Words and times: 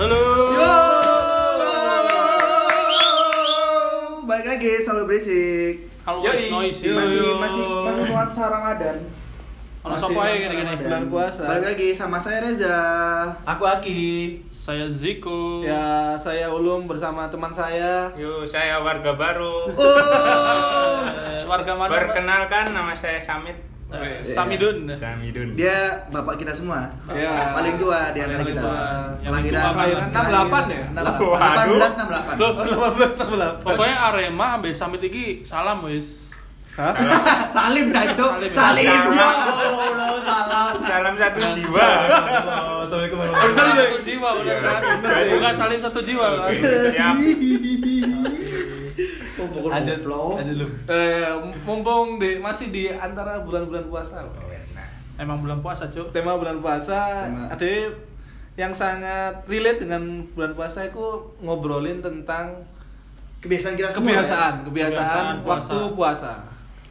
Halo. 0.00 0.16
Yo. 0.56 0.76
Balik 4.24 4.46
lagi 4.48 4.72
selalu 4.80 5.12
berisik. 5.12 5.92
Always 6.08 6.48
noisy. 6.48 6.88
Masih 6.88 7.36
masih 7.36 7.64
masih 7.68 8.02
nuansa 8.08 8.48
Ramadan. 8.48 8.96
Ono 9.84 9.92
sapa 9.92 10.32
ae 10.32 10.40
gini-gini? 10.40 10.72
Bulan 10.80 11.04
puasa. 11.12 11.44
Balik 11.44 11.76
lagi 11.76 11.88
sama 11.92 12.16
saya 12.16 12.40
Reza. 12.48 12.80
Aku 13.44 13.68
Aki. 13.68 14.40
Saya 14.48 14.88
Ziko. 14.88 15.68
Ya, 15.68 16.16
saya 16.16 16.48
Ulum 16.48 16.88
bersama 16.88 17.28
teman 17.28 17.52
saya. 17.52 18.08
Yo, 18.16 18.48
saya 18.48 18.80
warga 18.80 19.12
baru. 19.12 19.68
Oh. 19.68 20.96
Eh, 21.30 21.44
warga 21.44 21.76
mana? 21.76 21.92
Perkenalkan 21.92 22.72
nama 22.72 22.96
saya 22.96 23.20
Samit. 23.20 23.69
Eh, 23.90 24.22
Samidun. 24.22 24.86
Samidun. 24.86 25.58
Dia 25.58 26.06
bapak 26.08 26.38
kita 26.38 26.54
semua. 26.54 26.86
Ya. 27.10 27.50
Paling 27.50 27.74
tua 27.74 28.14
di 28.14 28.22
antara 28.22 28.40
Paling 28.40 28.54
kita. 28.54 28.62
tua. 28.62 28.78
Yang 29.18 29.32
Kelahiran 29.50 29.62
68 30.14 30.70
ya? 30.70 30.84
18 30.94 31.92
68. 31.98 32.38
68. 32.38 32.38
Loh, 32.38 32.50
Oh, 32.54 32.90
18 32.94 33.18
68. 33.18 33.66
Pokoknya 33.66 33.96
Arema 34.00 34.46
ambil 34.54 34.70
Samit 34.70 35.02
iki 35.02 35.42
salam 35.42 35.82
wis. 35.82 36.22
Hah? 36.78 36.94
Salim 37.56 37.90
dah 37.90 38.04
itu. 38.06 38.22
Salim. 38.22 38.52
Salim. 38.54 38.86
Salam. 38.86 39.10
Ya 39.10 39.26
Allah, 39.26 40.18
salam. 40.22 40.70
Salam 40.78 41.14
satu 41.18 41.40
jiwa. 41.50 41.88
Assalamualaikum 42.86 43.18
Oh, 43.20 43.50
salim 43.50 43.74
satu 43.74 43.98
jiwa 44.00 44.28
bener 44.38 44.56
kan? 44.62 44.80
Bukan 45.02 45.52
salim 45.52 45.78
satu 45.82 46.00
jiwa 46.00 46.26
kan? 46.38 46.50
Oh, 49.36 49.46
Lanjut, 49.66 50.00
lanjut 50.36 50.56
lu. 50.56 50.68
Eh, 50.86 51.28
mumpung 51.62 52.16
di 52.16 52.36
masih 52.36 52.68
di 52.68 52.88
antara 52.88 53.40
bulan-bulan 53.40 53.86
puasa. 53.86 54.20
Emang 55.16 55.38
bulan 55.38 55.60
puasa, 55.60 55.84
Cuk. 55.86 56.10
Tema 56.10 56.34
bulan 56.34 56.58
puasa 56.58 57.24
Tema. 57.24 57.48
ada 57.48 57.68
yang 58.54 58.70
sangat 58.70 59.44
relate 59.46 59.80
dengan 59.80 60.02
bulan 60.30 60.52
puasa 60.52 60.82
itu 60.82 61.00
ngobrolin 61.38 62.00
tentang 62.00 62.56
Kebiasaan 63.38 63.72
kita 63.74 63.88
semua. 63.88 64.12
kebiasaan, 64.12 64.52
ya? 64.54 64.64
kebiasaan, 64.64 65.04
Kebiasaan 65.04 65.26
waktu 65.44 65.78
puasa. 65.94 66.32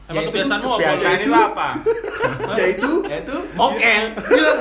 Emang 0.06 0.16
Ya, 0.16 0.20
itu 0.20 0.30
kebiasaanmu 0.32 0.66
apa? 0.68 0.78
Kebiasaan 0.80 1.10
Yaitu- 1.12 1.26
itu 1.30 1.34
apa? 1.36 1.68
Yaitu 2.58 2.92
Yaitu 3.06 3.36
mokel. 3.54 4.04
Gila. 4.18 4.54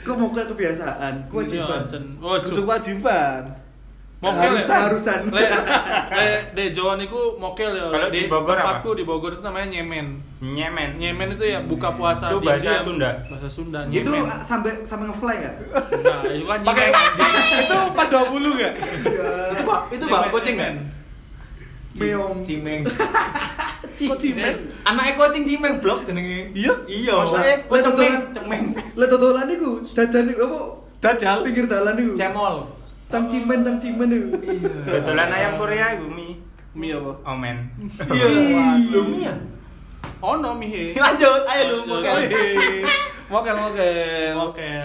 Kok 0.00 0.16
ke 0.30 0.42
kebiasaan? 0.48 1.14
Kewajiban. 1.28 1.80
Iya, 1.80 1.90
Cen. 1.90 2.04
Oh, 2.16 2.36
kewajiban. 2.40 3.42
Mokel 4.20 4.52
ya? 4.60 4.84
Harusan. 4.84 5.32
Le, 5.32 5.44
le, 6.12 6.28
de 6.52 6.64
Jawa 6.76 7.00
niku 7.00 7.40
mokel 7.40 7.72
ya. 7.72 7.88
Kalau 7.88 8.08
di 8.12 8.28
Bogor 8.28 8.52
apa? 8.52 8.84
tempatku 8.84 8.90
di 8.92 9.04
Bogor 9.08 9.32
itu 9.32 9.40
namanya 9.40 9.80
nyemen. 9.80 10.20
Nyemen. 10.44 11.00
Nyemen 11.00 11.40
itu 11.40 11.44
ya 11.48 11.64
buka 11.64 11.96
puasa 11.96 12.28
Itu 12.28 12.44
di 12.44 12.46
bahasa 12.52 12.68
diam. 12.68 12.84
Sunda. 12.84 13.10
Bahasa 13.24 13.48
Sunda. 13.48 13.80
Itu 13.88 14.12
nyemen. 14.12 14.44
sampai 14.44 14.84
sampai 14.84 15.08
ngefly 15.08 15.36
enggak? 15.40 15.54
Nah, 16.04 16.20
itu 16.36 16.44
kan 16.44 16.60
Pakai 16.68 16.86
nyemen 16.92 17.44
itu 17.64 17.78
420 17.96 18.56
enggak? 18.60 18.74
Itu 19.56 19.62
Pak, 19.64 19.80
itu 19.88 20.04
Pak 20.04 20.20
kucing 20.36 20.56
kan? 20.60 20.74
Meong. 21.96 22.34
Cimeng. 22.44 22.80
Kok 24.00 24.18
cimeng? 24.20 24.56
Anaknya 24.84 25.12
kucing 25.16 25.44
cimeng 25.48 25.74
blok 25.80 26.04
jenenge. 26.04 26.52
Iya. 26.52 26.76
Iya. 26.84 27.14
Maksudnya 27.24 27.56
cemeng, 27.64 28.20
cemeng. 28.36 28.62
Lah 29.00 29.06
totolan 29.08 29.48
niku 29.48 29.80
jajan 29.80 30.28
niku 30.28 30.44
apa? 30.44 30.60
Dajal. 31.00 31.40
Pinggir 31.48 31.64
dalan 31.64 31.96
niku. 31.96 32.12
Cemol. 32.20 32.79
Tang 33.10 33.26
cimen, 33.26 33.60
tang 33.66 33.76
cimen 33.82 34.06
niku. 34.06 34.38
Betulan 34.86 35.28
ayam 35.34 35.58
Korea 35.58 35.98
ibu 35.98 36.06
mie. 36.06 36.38
Mie 36.70 36.94
apa? 36.94 37.12
Omen. 37.34 37.56
Iya. 38.06 38.26
Lu 38.94 39.02
mie 39.10 39.26
ya? 39.26 39.34
Oh 40.20 40.36
no 40.36 40.52
mihe. 40.54 40.92
Lanjut, 41.04 41.42
ayo 41.48 41.62
lu 41.72 41.76
mokel. 41.88 42.28
Mokel 43.32 43.56
mokel. 43.56 44.36
Mokel 44.36 44.84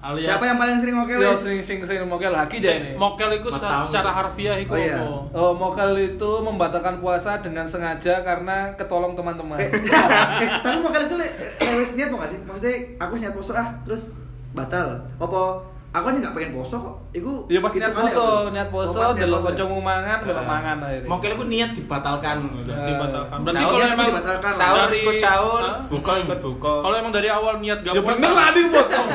alias 0.00 0.28
Siapa 0.32 0.44
yang 0.48 0.56
paling 0.56 0.76
sering 0.80 0.96
ngokel? 0.96 1.20
Yo 1.20 1.30
wis? 1.36 1.40
sing 1.44 1.58
sing 1.60 1.78
sing 1.84 2.00
mokel 2.08 2.32
lagi 2.32 2.64
aja 2.64 2.80
ini. 2.80 2.96
Mokel 2.96 3.28
itu 3.36 3.52
secara 3.52 4.08
harfiah 4.08 4.56
itu 4.56 4.72
Oh, 4.72 4.80
iya. 4.80 4.98
Oh, 5.36 5.52
mokel 5.52 5.92
itu 6.00 6.30
membatalkan 6.40 6.96
puasa 7.04 7.44
dengan 7.44 7.68
sengaja 7.68 8.24
karena 8.24 8.72
ketolong 8.80 9.12
teman-teman. 9.12 9.60
Eh, 9.60 9.68
eh, 10.44 10.48
tapi 10.64 10.80
mau 10.80 10.88
kali 10.88 11.04
itu 11.04 11.16
le, 11.20 11.28
wis 11.76 11.92
niat 12.00 12.08
mau 12.08 12.24
gak 12.24 12.32
sih? 12.32 12.40
Maksudnya 12.40 12.74
aku 12.96 13.12
niat 13.20 13.36
poso 13.36 13.52
ah, 13.52 13.68
terus 13.84 14.16
batal. 14.56 14.96
Apa 15.20 15.60
aku 15.90 16.04
aja 16.06 16.18
nggak 16.20 16.34
pengen 16.34 16.52
poso 16.52 16.76
kok. 16.78 16.94
Iku 17.10 17.32
Ya 17.46 17.58
pas 17.58 17.72
niat 17.72 17.90
poso, 17.90 18.22
apa? 18.22 18.50
niat 18.50 18.68
poso, 18.68 18.98
niat 19.00 19.16
delok 19.16 19.36
poso 19.36 19.42
ya? 19.42 19.50
kancamu 19.52 19.76
mangan, 19.80 20.18
belok 20.22 20.38
Ah. 20.38 20.46
mangan 20.48 20.76
akhirnya. 20.80 21.08
Mokel 21.08 21.30
itu 21.32 21.44
niat 21.46 21.70
dibatalkan. 21.72 22.36
Eh, 22.62 22.86
dibatalkan. 22.86 23.38
Berarti 23.42 23.62
kalau 23.64 23.84
emang 23.84 24.06
dibatalkan. 24.08 24.52
Sahur 24.52 24.78
Dari- 24.86 25.02
ikut 25.02 25.14
sahur, 25.18 25.62
buka 25.88 26.12
ikut 26.20 26.40
buka. 26.40 26.72
kalau 26.80 26.94
emang 26.96 27.10
dari 27.10 27.28
awal 27.28 27.54
niat 27.58 27.78
gak 27.80 27.90
Ya 27.90 28.00
bener 28.00 28.30
lah 28.30 28.48
di 28.50 28.62
potong. 28.66 29.08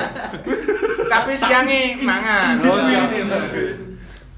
Tapi 1.05 1.31
siangnya 1.33 1.81
mangan. 2.01 2.53
Oh, 2.61 2.77
iya. 2.81 3.01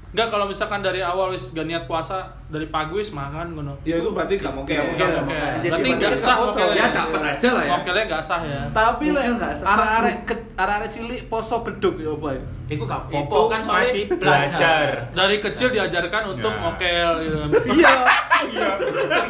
Enggak 0.08 0.32
kalau 0.32 0.46
misalkan 0.46 0.80
dari 0.80 0.98
awal 0.98 1.30
wis 1.30 1.52
gak 1.52 1.62
niat 1.64 1.84
puasa 1.84 2.22
dari 2.48 2.66
pagi 2.66 2.96
wis 2.96 3.12
mangan 3.12 3.50
ngono. 3.50 3.76
Ya 3.82 3.98
itu 3.98 4.08
berarti 4.08 4.34
gak 4.34 4.50
mokel. 4.50 4.74
Oke. 4.74 4.94
Oke. 4.96 5.38
Berarti 5.60 5.88
enggak 5.90 6.10
berarti 6.10 6.22
sah 6.22 6.36
poso. 6.38 6.58
Ya, 6.70 6.86
dapat 6.88 7.20
aja 7.28 7.48
lah 7.52 7.62
ya. 7.62 7.72
Mokelnya 7.76 8.04
enggak 8.06 8.22
sah 8.22 8.40
ya. 8.40 8.62
Tapi 8.70 9.04
lek 9.10 9.26
arek-arek 9.60 10.16
arek-arek 10.58 10.90
cilik 10.90 11.20
poso 11.24 11.62
beduk 11.62 11.94
ya 11.96 12.10
apa 12.10 12.28
ya? 12.30 12.42
Iku 12.68 12.82
gak 12.82 13.00
Itu 13.06 13.14
popo 13.22 13.46
kan 13.46 13.60
soalnya 13.62 13.86
masih 13.86 14.02
belajar. 14.12 14.86
Dari 15.08 15.36
kecil 15.38 15.68
diajarkan 15.70 16.22
untuk 16.32 16.50
Ya. 16.50 16.58
mokel 16.58 17.10
gitu. 17.22 17.36
Iya. 17.72 17.92
Iya. 18.40 18.70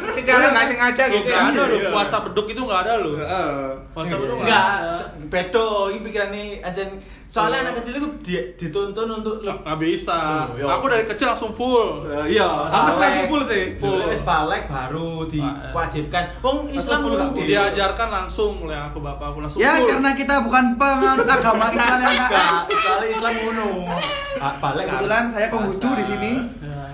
Secara 0.09 0.49
nggak 0.49 0.65
sengaja 0.67 1.03
gitu 1.07 1.23
nggak 1.23 1.33
ya. 1.35 1.49
ada 1.49 1.61
loh 1.63 1.79
puasa 1.91 2.15
beduk 2.21 2.47
itu 2.47 2.59
nggak 2.59 2.81
ada 2.83 2.93
loh. 2.99 3.13
Heeh. 3.15 3.57
Puasa 3.89 4.13
beduk 4.15 4.37
nggak 4.39 4.73
bedo 5.27 5.67
iki 5.89 5.99
pikirane 6.03 6.43
aja 6.59 6.81
soalnya 7.25 7.61
anak 7.63 7.77
kecil 7.77 7.93
itu 7.95 8.09
di- 8.23 8.47
dituntun 8.55 9.05
untuk 9.11 9.37
nggak 9.39 9.77
bisa. 9.77 10.49
Loh, 10.49 10.57
ya. 10.57 10.65
Aku 10.75 10.89
dari 10.89 11.05
kecil 11.05 11.25
langsung 11.27 11.53
full. 11.53 12.05
Eh, 12.07 12.33
Iya, 12.33 12.49
aku 12.67 12.89
selalu 12.91 13.21
full 13.27 13.43
sih. 13.43 13.63
Full. 13.77 14.01
Wis 14.03 14.21
balik 14.23 14.65
baru 14.65 15.25
diwajibkan. 15.25 16.41
Wong 16.41 16.65
Islam 16.69 17.05
gak? 17.07 17.37
Diajarkan 17.39 18.07
langsung 18.09 18.61
oleh 18.61 18.73
aku 18.75 18.97
bapak 18.99 19.29
aku 19.29 19.39
langsung 19.39 19.59
Ya 19.59 19.77
karena 19.79 20.13
kita 20.13 20.41
bukan 20.41 20.73
penganut 21.19 21.27
agama 21.35 21.65
Islam 21.69 21.97
yang 21.97 22.09
Enggak, 22.09 22.29
enggak. 22.29 22.51
soalnya 22.75 23.07
Islam 23.09 23.33
ngono. 23.35 23.67
Ah, 24.39 24.53
Balik 24.55 24.85
Kebetulan 24.85 25.23
saya 25.27 25.47
Konghucu 25.47 25.89
di 25.93 26.05
sini. 26.05 26.31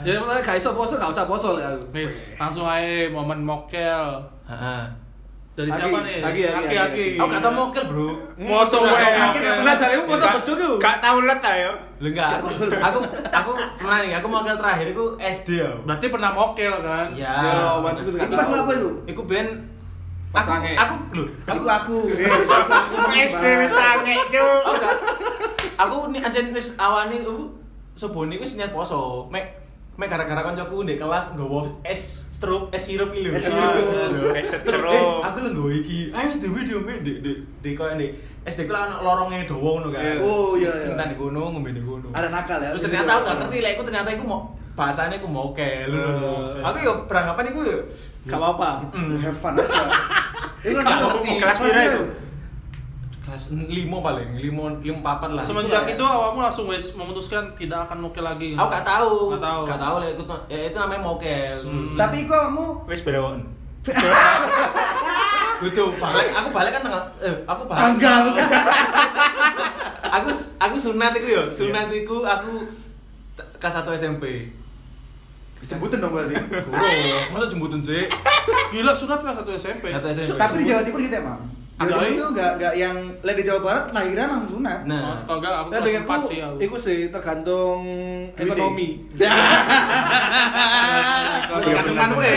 Ya 0.02 0.13
maksudnya 0.16 0.41
gak 0.44 0.56
iso 0.56 0.69
poso, 0.72 0.94
gak 0.96 1.09
usah 1.09 1.25
poso 1.25 1.47
lah 1.56 1.66
aku. 1.72 1.81
Wis, 1.91 2.34
langsung 2.35 2.64
aja 2.64 2.85
momen 3.09 3.41
mokel. 3.41 4.22
Heeh. 4.46 4.81
Dari 5.56 5.66
Aki, 5.68 5.80
siapa 5.80 5.97
nih? 6.03 6.19
Aki, 6.19 6.41
Aki, 6.44 6.75
Aki. 6.78 7.06
Aku 7.16 7.30
kata 7.31 7.47
mokel, 7.50 7.84
Bro. 7.88 8.12
Mosok 8.35 8.81
Nah, 8.81 8.91
wae. 8.91 9.08
nah, 9.09 9.25
mokel. 9.25 9.41
Nah, 9.64 9.74
jarimu 9.74 10.03
poso 10.06 10.19
Gak- 10.22 10.34
beduk 10.38 10.58
iku. 10.59 10.74
Gak 10.78 10.97
tahu 11.00 11.18
let 11.24 11.41
ayo. 11.41 11.72
Lho 11.96 12.08
enggak, 12.12 12.30
aku 12.35 12.47
aku 12.84 13.00
aku 13.31 13.52
pernah 13.80 13.97
nih, 14.03 14.14
aku 14.14 14.28
mokel 14.28 14.52
terakhir 14.53 14.88
iku 14.91 15.06
SD 15.16 15.50
ya. 15.56 15.72
Berarti 15.81 16.06
pernah 16.08 16.31
mokel 16.31 16.74
kan? 16.78 17.08
Iya. 17.09 17.34
Ya, 17.34 17.56
waktu 17.80 18.02
itu 18.03 18.09
Itu 18.19 18.35
pas 18.35 18.50
apa 18.52 18.72
itu? 18.74 18.90
Iku 19.08 19.22
ben 19.24 19.47
Pas 20.35 20.44
aku 20.46 20.68
aku 20.68 20.96
lho, 21.16 21.23
Aku 21.47 21.63
aku 21.63 21.66
aku. 21.66 21.97
Eh, 23.16 23.31
aku 23.31 23.47
wis 23.63 23.72
sange, 23.72 24.16
Cuk. 24.28 24.59
aku 24.62 24.75
gak 24.78 24.96
aku 25.75 25.96
nih 26.12 26.19
anjen 26.19 26.51
wis 26.51 26.75
awani 26.75 27.23
uh 27.23 27.47
sebone 27.96 28.35
wis 28.35 28.59
niat 28.59 28.69
poso. 28.69 29.31
Mek 29.31 29.63
mek 29.96 30.12
gara-gara 30.12 30.44
koncoku 30.44 30.84
ndek 30.84 31.00
kelas 31.00 31.31
nggawa 31.34 31.72
es 31.81 32.01
strup, 32.35 32.68
es 32.69 32.84
sirup 32.84 33.16
iki 33.16 33.23
lho. 33.23 33.31
Es 33.31 33.47
sirup. 33.47 34.35
Es 34.35 34.47
sirup. 34.59 34.91
eh, 34.91 35.03
aku 35.23 35.38
lho 35.40 35.50
nggawa 35.56 35.72
iki. 35.73 36.00
Ayo 36.12 36.25
wis 36.28 36.40
dhewe 36.44 36.59
dhewe 36.67 36.94
ndek 37.00 37.16
ndek 37.23 37.38
ndek 37.63 37.73
koyo 37.73 37.94
ndek 37.96 38.12
SD 38.46 38.67
ku 38.67 38.75
lah 38.75 38.85
ono 38.85 38.96
lorongnya 39.02 39.47
dawa 39.47 39.69
ngono 39.79 39.88
kan. 39.90 40.03
Iya. 40.03 40.19
Oh, 40.22 40.53
iya, 40.53 40.69
Sing 40.78 40.91
iya. 40.94 41.00
tak 41.00 41.06
ndek 41.09 41.17
kono 41.17 41.41
ngombe 41.50 41.69
ndek 41.72 41.85
kono. 41.88 42.07
Ada 42.12 42.28
nakal 42.28 42.59
ya. 42.59 42.69
Terus 42.75 42.84
ternyata 42.85 43.12
aku 43.16 43.23
gak 43.25 43.38
ngerti 43.41 43.57
lah, 43.63 43.72
iku 43.73 43.81
ternyata 43.88 44.09
iku 44.12 44.23
mau 44.28 44.41
bahasanya 44.75 45.16
aku 45.17 45.28
mokel. 45.31 45.90
Eh. 45.90 46.59
Aku 46.62 46.78
yo 46.84 46.94
beranggapan 47.07 47.47
iku 47.50 47.59
yo 47.63 47.79
Gak 48.25 48.36
apa-apa. 48.36 48.69
mm, 48.90 49.16
Have 49.19 49.38
fun 49.38 49.53
aja. 49.53 49.84
Ini 50.66 50.74
Gak 50.75 50.86
kelas 50.86 51.02
ngerti. 51.03 51.31
Kelas 51.38 51.58
itu? 51.62 52.02
kelas 53.26 53.44
5 53.58 53.66
paling, 53.90 54.29
5 54.38 54.85
5 54.85 55.02
papat 55.02 55.29
lah. 55.34 55.41
Semenjak 55.41 55.82
Iya. 55.84 55.94
itu 55.94 56.03
awakmu 56.03 56.40
langsung 56.40 56.70
wis 56.70 56.94
memutuskan 56.94 57.53
tidak 57.53 57.90
akan 57.90 57.97
mokel 58.00 58.22
lagi. 58.22 58.53
Aku 58.53 58.70
gak 58.70 58.85
tahu. 58.85 59.34
Gak 59.34 59.41
tahu. 59.41 59.61
Gak 59.66 59.82
tahu 59.82 59.96
lah 59.97 60.08
itu 60.08 60.23
ya, 60.46 60.59
itu 60.64 60.78
namanya 60.78 61.02
mokel. 61.02 61.58
Hmm. 61.66 61.94
Tapi 61.96 62.17
kok 62.23 62.38
kamu 62.44 62.66
Wis 62.85 63.02
berawon. 63.02 63.41
Gitu, 65.55 65.84
balik 66.03 66.28
aku 66.32 66.50
balik 66.52 66.72
kan 66.72 66.82
tanggal 66.84 67.03
eh 67.20 67.34
aku 67.46 67.61
balik. 67.66 67.82
tanggal. 67.82 68.22
aku 70.08 70.29
aku 70.66 70.76
sunat 70.76 71.14
iku 71.16 71.28
yo, 71.28 71.44
sunat 71.50 71.90
iku 71.90 72.22
aku 72.22 72.66
kelas 73.58 73.73
1 73.79 73.90
SMP. 73.96 74.53
Sebutin 75.57 75.97
dong 75.97 76.11
berarti. 76.11 76.35
Guru, 76.35 76.78
masa 77.31 77.46
jembutin 77.47 77.79
sih? 77.79 78.03
Gila 78.69 78.91
sunat 78.91 79.19
kelas 79.19 79.35
1 79.40 79.49
SMP. 79.55 79.85
Satu 79.90 80.07
SMP. 80.07 80.28
Cuk, 80.28 80.37
Tapi 80.37 80.55
di 80.59 80.66
Jawa 80.67 80.81
Timur 80.81 80.99
gitu 80.99 81.16
emang. 81.16 81.41
Jawa 81.75 81.81
Agak, 81.81 81.97
Timur 81.97 82.07
iya. 82.07 82.16
tuh 82.16 82.29
enggak 82.29 82.52
enggak 82.55 82.73
yang 82.78 82.96
lain 83.19 83.35
di 83.35 83.43
Jawa 83.43 83.59
Barat 83.61 83.85
lahiran 83.91 84.28
langsung 84.29 84.52
sunat. 84.55 84.79
Nah, 84.85 85.02
Oh, 85.02 85.16
Kalau 85.25 85.37
enggak 85.37 85.52
aku 85.53 85.67
Nah, 85.67 85.75
kelas 85.75 85.85
dengan 85.85 86.03
4 86.05 86.19
sih 86.23 86.37
aku. 86.40 86.55
Iku 86.61 86.75
sih 86.78 86.97
tergantung 87.13 87.79
ekonomi. 88.34 88.87
tergantung 91.55 91.96
kan 91.96 92.09
gue. 92.11 92.31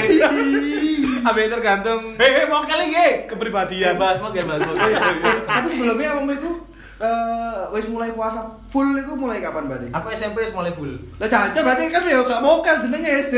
Ambil 1.18 1.46
tergantung 1.50 2.02
Hei, 2.16 2.30
hei, 2.32 2.46
mokel 2.46 2.80
iki. 2.84 3.08
kepribadian. 3.26 3.94
Bahas 3.94 4.18
bahas 4.18 4.24
mokel. 4.24 4.46
Oh, 4.48 4.88
iya. 4.88 5.10
Tapi 5.44 5.66
sebelumnya 5.68 6.08
kamu 6.14 6.32
itu 6.34 6.50
eh, 6.98 7.62
wis 7.70 7.86
mulai 7.86 8.10
puasa 8.10 8.40
full 8.66 8.92
itu 8.92 9.12
mulai 9.12 9.38
kapan 9.38 9.66
berarti? 9.66 9.88
Aku 9.90 10.06
SMP 10.08 10.36
wis 10.40 10.50
mulai 10.50 10.68
full. 10.68 10.90
Lah 11.16 11.26
jancuk 11.26 11.62
berarti 11.62 11.88
kan 11.88 12.02
ya 12.02 12.18
gak 12.20 12.40
mokel 12.40 12.76
jenenge 12.82 13.10
SD. 13.20 13.36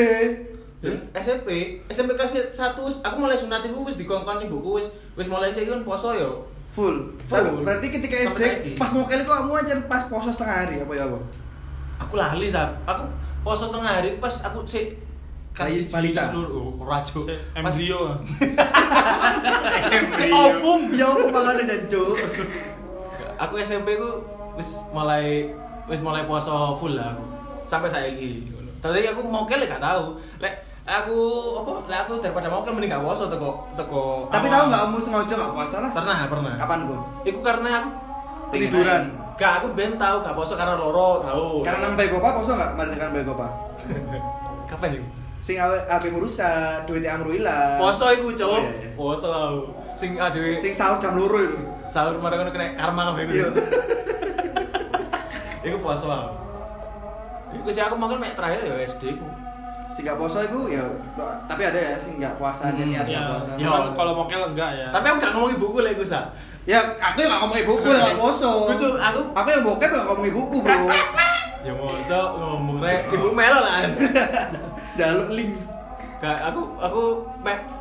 SMP, 1.12 1.48
SMP 1.86 2.16
kelas 2.16 2.32
1 2.48 2.56
wis- 2.80 3.00
aku 3.00 3.16
mulai 3.18 3.36
sunat 3.36 3.60
iku 3.62 3.84
wis 3.84 3.96
dikongkon 3.96 4.40
ibuku 4.42 4.80
wis 4.80 4.88
wis 5.12 5.28
mulai 5.28 5.50
saiki 5.50 5.68
kan 5.68 5.82
poso 5.82 6.10
yo. 6.10 6.40
Full. 6.70 6.96
Full. 7.26 7.36
Tapi 7.36 7.60
berarti 7.60 7.86
ketika 7.90 8.16
Sampai 8.16 8.30
SD 8.30 8.40
saiki. 8.40 8.70
pas 8.74 8.90
mokel 8.90 9.20
itu 9.20 9.28
kamu 9.28 9.52
aja 9.54 9.74
pas 9.84 10.02
poso 10.06 10.30
setengah 10.30 10.56
hari 10.62 10.80
apa 10.80 10.92
ya 10.94 11.04
apa? 11.04 11.18
Aku 12.00 12.16
lali 12.16 12.48
sab. 12.48 12.72
Aku 12.84 13.04
poso 13.40 13.68
setengah 13.68 14.00
hari 14.00 14.16
pas 14.16 14.32
aku 14.40 14.64
sik 14.64 14.96
Bayi 15.50 15.84
balita. 15.84 16.30
dulu 16.32 16.80
oh, 16.80 16.86
rajo. 16.86 17.26
Embrio. 17.52 18.16
si 20.16 20.26
ovum. 20.30 20.80
Ya 20.94 21.04
aku 21.04 21.28
makanya 21.28 21.64
jancuk. 21.66 22.16
Aku 23.40 23.56
SMP 23.56 23.96
ku 23.96 24.20
wis 24.60 24.92
mulai 24.92 25.48
wis 25.88 26.00
mulai 26.04 26.28
poso 26.28 26.76
full 26.76 26.92
lah 26.92 27.16
aku. 27.16 27.24
Sampai 27.64 27.88
saiki. 27.88 28.44
Tadi 28.84 29.08
aku 29.08 29.24
mokel 29.24 29.64
gak 29.64 29.80
tahu. 29.80 30.12
Lek 30.44 30.60
aku 30.84 31.16
apa? 31.64 31.72
Lek 31.88 31.98
aku 32.04 32.12
daripada 32.20 32.52
mokel 32.52 32.76
mending 32.76 32.92
gak 32.92 33.04
poso 33.04 33.32
teko 33.32 33.64
teko 33.76 34.28
Tapi 34.28 34.46
tahu 34.52 34.64
nggak 34.68 34.82
kamu 34.84 34.98
sengaja 35.00 35.34
nggak 35.40 35.52
puasa 35.56 35.76
lah? 35.80 35.90
Pernah, 35.96 36.18
pernah. 36.28 36.52
Kapan 36.60 36.78
gua? 36.84 37.00
Iku 37.24 37.40
karena 37.40 37.80
aku 37.80 37.90
Tiduran. 38.50 39.02
Gak, 39.38 39.52
aku 39.62 39.72
ben 39.72 39.96
tahu 39.96 40.20
gak 40.20 40.36
poso 40.36 40.52
karena 40.52 40.76
loro, 40.76 41.24
tahu. 41.24 41.64
Karena 41.64 41.88
nang 41.88 41.94
Begopa 41.96 42.36
poso 42.36 42.58
nggak? 42.58 42.76
Mari 42.76 42.88
tekan 42.92 43.14
Begopa. 43.16 43.48
kapan 44.70 45.00
yuk? 45.00 45.06
Sing 45.40 45.56
awe 45.56 45.72
ape 45.88 46.12
rusak, 46.12 46.84
duit 46.84 47.08
amru 47.08 47.32
ilang. 47.32 47.80
Poso 47.80 48.12
iku. 48.12 48.36
Oh, 48.36 48.60
iya, 48.60 48.68
iya. 48.68 48.90
Poso 48.92 49.32
aku. 49.32 49.60
Sing 50.00 50.16
adewe 50.16 50.56
Sing 50.56 50.72
sahur 50.72 50.96
jam 50.96 51.12
loro 51.12 51.36
itu. 51.36 51.60
sahur 51.86 52.16
marang 52.16 52.40
ngono 52.40 52.50
kena 52.50 52.72
karma 52.72 53.12
kabeh 53.12 53.22
Iya. 53.28 53.46
iku. 53.50 53.60
Iku 55.60 55.76
poso 55.78 56.08
aku. 56.08 56.32
Iku 57.52 57.68
sih 57.68 57.82
aku 57.82 57.98
makan 57.98 58.16
mek 58.16 58.32
terakhir 58.32 58.64
ya 58.64 58.74
SD 58.80 59.20
ku. 59.20 59.26
Sing 59.90 60.06
poso 60.06 60.38
itu 60.40 60.60
ya 60.72 60.86
tapi 61.44 61.62
ada 61.66 61.76
ya 61.76 61.94
sing 61.98 62.16
nggak 62.16 62.38
puasa 62.40 62.70
Hmm, 62.72 62.88
niat 62.88 63.04
Ya, 63.04 63.20
nggak 63.20 63.24
puasa. 63.28 63.50
Cuman 63.58 63.92
kalau 63.92 64.12
mokel 64.16 64.40
enggak 64.40 64.70
ya. 64.72 64.88
Tapi 64.88 65.04
aku 65.04 65.16
gak 65.20 65.32
ngomong 65.36 65.52
ibuku 65.58 65.78
lek 65.84 65.92
iku 65.98 66.04
sa. 66.06 66.32
Ya 66.64 66.78
aku 66.96 67.20
yang 67.20 67.28
nggak 67.34 67.42
ngomong 67.44 67.58
ibuku 67.60 67.88
lah 67.90 68.00
nggak 68.00 68.16
poso. 68.16 68.52
Betul, 68.70 68.92
aku 68.96 69.20
Aku 69.36 69.48
yang 69.50 69.62
bokep 69.66 69.88
nggak 69.90 70.06
ngomong 70.08 70.26
ibuku 70.30 70.56
bro. 70.64 70.80
ya 71.66 71.72
moso 71.76 72.20
ngomong 72.38 72.78
rek 72.80 73.04
ibu 73.12 73.28
melo 73.36 73.60
lah. 73.60 73.84
Jaluk 74.98 75.28
link. 75.34 75.52
Gak, 76.20 76.52
aku 76.52 76.60
aku 76.78 77.02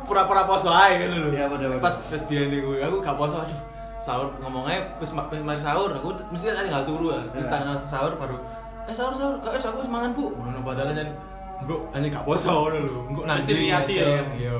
pura-pura 0.08 0.42
poso 0.48 0.68
ae 0.72 0.96
kan 1.00 1.08
lho. 1.12 1.28
Iya, 1.30 1.46
bener, 1.52 1.66
bener. 1.76 1.80
Pas 1.82 1.94
pas 1.96 2.22
biyen 2.26 2.50
iku 2.50 2.76
aku 2.80 2.96
gak 3.04 3.16
poso 3.16 3.36
aduh. 3.40 3.58
Sahur 4.00 4.32
ngomongnya 4.40 4.96
terus 4.96 5.12
mak 5.12 5.28
terus 5.28 5.44
mari 5.44 5.60
sahur 5.60 5.92
aku 5.92 6.16
mesti 6.32 6.48
tadi 6.48 6.72
tinggal 6.72 6.84
turu 6.88 7.12
kan. 7.12 7.28
Terus 7.36 7.46
Iya. 7.46 7.52
tangan 7.52 7.78
sahur 7.84 8.12
baru 8.16 8.36
eh 8.88 8.94
sahur 8.96 9.12
sahur 9.12 9.36
gak 9.44 9.60
aku 9.60 9.84
wis 9.84 9.90
mangan 9.92 10.10
Bu. 10.16 10.32
Ngono 10.32 10.60
padahal 10.64 10.96
jan 10.96 11.08
engko 11.60 11.76
ini 11.92 12.08
gak 12.08 12.24
poso. 12.24 12.72
Engko 12.72 13.20
Mesti 13.28 13.52
niati 13.52 13.92
ya. 14.00 14.24
Iya. 14.34 14.56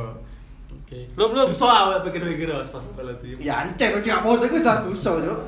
Oke. 0.70 0.98
Belum 1.16 1.28
belum. 1.32 1.46
Dosa 1.48 1.66
awak 1.66 2.04
pikir-pikir 2.04 2.52
astagfirullahaladzim. 2.52 3.36
Ya 3.40 3.64
ancer 3.64 3.96
sing 3.96 4.12
nggak 4.12 4.24
poso 4.26 4.42
itu 4.44 4.58
jelas 4.60 4.80
dosa 4.84 5.10
cuk. 5.24 5.40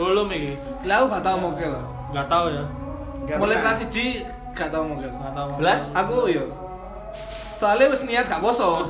Belum 0.00 0.26
iki. 0.32 0.52
Lah 0.88 1.04
aku 1.04 1.06
gak 1.12 1.22
tau 1.24 1.36
mokel 1.36 1.70
lah. 1.72 1.84
Enggak 2.12 2.26
tahu 2.32 2.46
ya. 2.54 2.64
Nggak 3.26 3.38
Mulai 3.42 3.56
kelas 3.60 3.78
1 3.84 4.56
gak 4.56 4.68
tau 4.72 4.82
mokel. 4.86 5.10
Enggak 5.12 5.34
tahu. 5.36 5.48
Belas? 5.60 5.82
Aku 5.92 6.16
yo. 6.30 6.44
Soalnya 7.56 7.88
wis 7.88 8.04
niat 8.04 8.24
gak 8.24 8.38
poso. 8.38 8.80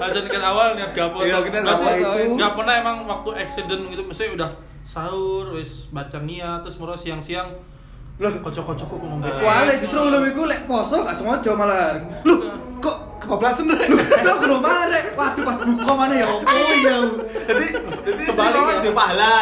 Aja 0.00 0.16
kan 0.24 0.40
awal 0.42 0.72
niat 0.74 0.90
gak 0.90 1.12
puasa. 1.12 1.28
Iya, 1.28 1.38
kita 1.44 1.60
Berarti 1.60 1.82
puasa, 1.84 2.08
wis. 2.16 2.30
nggak 2.32 2.52
pernah 2.56 2.74
emang 2.74 2.96
waktu 3.04 3.30
accident 3.36 3.82
gitu 3.86 4.02
mesti 4.02 4.32
udah 4.32 4.50
sahur 4.80 5.52
wis 5.52 5.86
baca 5.88 6.18
niat 6.18 6.64
terus 6.64 6.80
moro 6.80 6.96
siang-siang 6.96 7.52
Loh, 8.16 8.28
kocok-kocok 8.36 8.84
kok 8.84 9.00
ngombe. 9.00 9.32
kuali 9.32 9.72
justru 9.72 9.96
belum 9.96 10.24
iku 10.28 10.44
lek 10.44 10.64
poso 10.64 11.00
gak 11.00 11.12
sengaja 11.12 11.52
malah. 11.52 11.96
Loh, 12.20 12.38
kok 12.76 12.96
kebablasan 13.30 13.70
rek? 13.70 13.86
Kok 14.26 14.36
kudu 14.42 14.56
marek. 14.58 15.04
Waduh 15.14 15.42
pas 15.46 15.58
buka 15.62 15.92
mana 15.94 16.14
ya 16.18 16.26
opo 16.26 16.50
ya. 16.50 16.98
Jadi 17.46 17.66
jadi 18.02 18.22
Kebalik 18.26 18.58
ya. 18.66 18.82
di 18.82 18.90
pahala. 18.90 19.34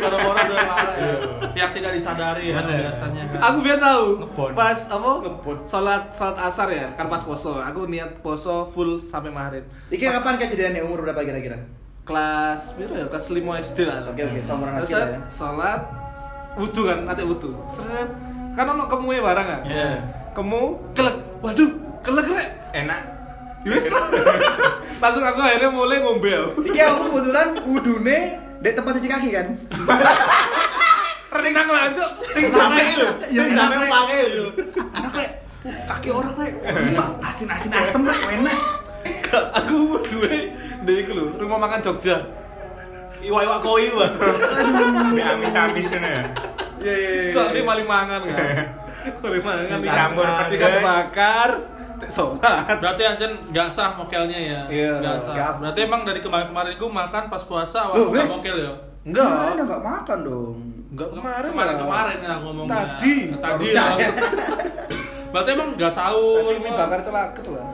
Orang-orang 0.00 0.44
udah 0.48 0.64
marah 0.64 0.94
ya. 0.96 1.04
Iya. 1.04 1.14
Yang 1.52 1.70
tidak 1.76 1.90
disadari 1.92 2.44
ya 2.48 2.64
biasanya. 2.64 3.22
Aku 3.36 3.58
biar 3.60 3.76
tahu. 3.76 4.04
Pas 4.56 4.78
apa? 4.88 5.10
Salat 5.68 6.02
salat 6.16 6.36
asar 6.40 6.68
ya, 6.72 6.88
kan 6.96 7.12
pas 7.12 7.20
poso. 7.20 7.60
Aku 7.60 7.84
niat 7.84 8.24
poso 8.24 8.64
full 8.72 8.96
sampai 8.96 9.28
maghrib. 9.28 9.68
Iki 9.92 10.08
kapan 10.08 10.40
kejadiannya 10.40 10.80
umur 10.88 11.04
berapa 11.04 11.20
kira-kira? 11.20 11.60
Kelas 12.08 12.72
piro 12.74 12.96
ya? 12.96 13.06
Kelas 13.12 13.28
5 13.28 13.36
SD 13.68 13.78
lah. 13.86 14.08
Oke, 14.08 14.24
oke, 14.24 14.40
Akil 14.40 14.96
lah 14.96 15.08
ya. 15.12 15.20
Salat 15.28 15.80
wudu 16.56 16.88
kan, 16.88 17.04
nanti 17.04 17.22
wudu. 17.22 17.52
Seret. 17.68 18.08
Kan 18.56 18.68
ono 18.68 18.84
kemue 18.88 19.20
barang 19.20 19.46
kan? 19.46 19.60
Iya. 19.68 20.00
Kemu 20.32 20.92
kelek. 20.96 21.16
Waduh, 21.44 21.70
kelek 22.00 22.26
rek. 22.32 22.48
Enak. 22.72 23.02
Wis 23.62 23.86
lah. 23.88 24.06
Langsung 24.98 25.22
aku 25.22 25.38
akhirnya 25.38 25.70
mulai 25.70 26.02
ngombel. 26.02 26.42
Iki 26.58 26.80
aku 26.82 26.96
kebetulan 27.10 27.48
wudune 27.62 28.18
di 28.58 28.70
tempat 28.74 28.92
cuci 28.98 29.08
kaki 29.08 29.28
kan. 29.30 29.46
Renang 31.32 31.68
lah 31.70 31.82
Cuk. 31.96 32.10
Sing 32.30 32.44
sampe 32.50 32.82
lho. 32.98 33.08
Iya, 33.30 33.40
Sing 33.46 33.54
iya. 33.54 33.56
sampe 33.56 33.74
pakai 33.86 34.20
lho. 34.30 34.46
Anak 34.92 35.12
uh, 35.14 35.28
kaki 35.94 36.08
orang. 36.10 36.34
Wah, 36.98 37.08
Asin-asin 37.24 37.70
asem 37.72 38.02
rek, 38.02 38.20
enak. 38.40 38.60
aku 39.32 39.96
duwe 40.12 40.52
ndek 40.84 40.96
iku 41.06 41.10
lho, 41.16 41.24
rumah 41.40 41.58
makan 41.62 41.80
Jogja. 41.80 42.18
Iwa-iwa 43.22 43.62
koi. 43.62 43.86
Sampai 43.94 45.22
amis-amis 45.22 45.86
ngono 45.94 46.08
ya. 46.10 46.22
Iya, 46.82 46.94
iya, 46.98 47.10
iya. 47.14 47.30
Soalnya 47.30 47.62
maling 47.62 47.86
mangan 47.86 48.20
kan. 48.26 48.36
Maling 49.22 49.42
mangan 49.42 49.82
Campur 49.82 50.22
ikan, 50.22 50.46
pedes. 50.46 50.58
ikan 50.62 50.74
bakar, 50.82 51.50
sholat. 52.10 52.78
Berarti 52.80 53.02
Ancen 53.06 53.32
nggak 53.52 53.68
sah 53.70 53.94
mokelnya 53.94 54.38
ya? 54.38 54.60
Iya. 54.66 54.92
Nggak 54.98 55.16
sah. 55.22 55.34
Nggak. 55.36 55.50
Berarti 55.62 55.80
emang 55.84 56.02
dari 56.02 56.20
kemarin-kemarin 56.24 56.72
gue 56.74 56.90
makan 56.90 57.22
pas 57.30 57.42
puasa 57.46 57.78
awal 57.86 58.10
nggak 58.10 58.10
weh. 58.10 58.26
mokel 58.26 58.56
ya? 58.58 58.72
Enggak. 59.06 59.26
Kemarin 59.28 59.52
udah 59.52 59.66
nggak 59.66 59.84
makan 59.84 60.18
dong. 60.24 60.56
Enggak 60.92 61.08
kemarin. 61.14 61.50
kemarin 61.52 61.76
kemarin 61.78 62.16
ya 62.18 62.34
ngomongnya. 62.42 62.74
Tadi. 62.74 63.14
Tadi 63.38 63.66
ya. 63.70 63.84
ya. 64.00 64.10
Berarti 65.32 65.50
emang 65.54 65.68
nggak 65.78 65.92
sahur. 65.92 66.44
Tadi 66.44 66.60
mie 66.60 66.72
bakar 66.74 67.00
celaket 67.00 67.44
lah. 67.48 67.66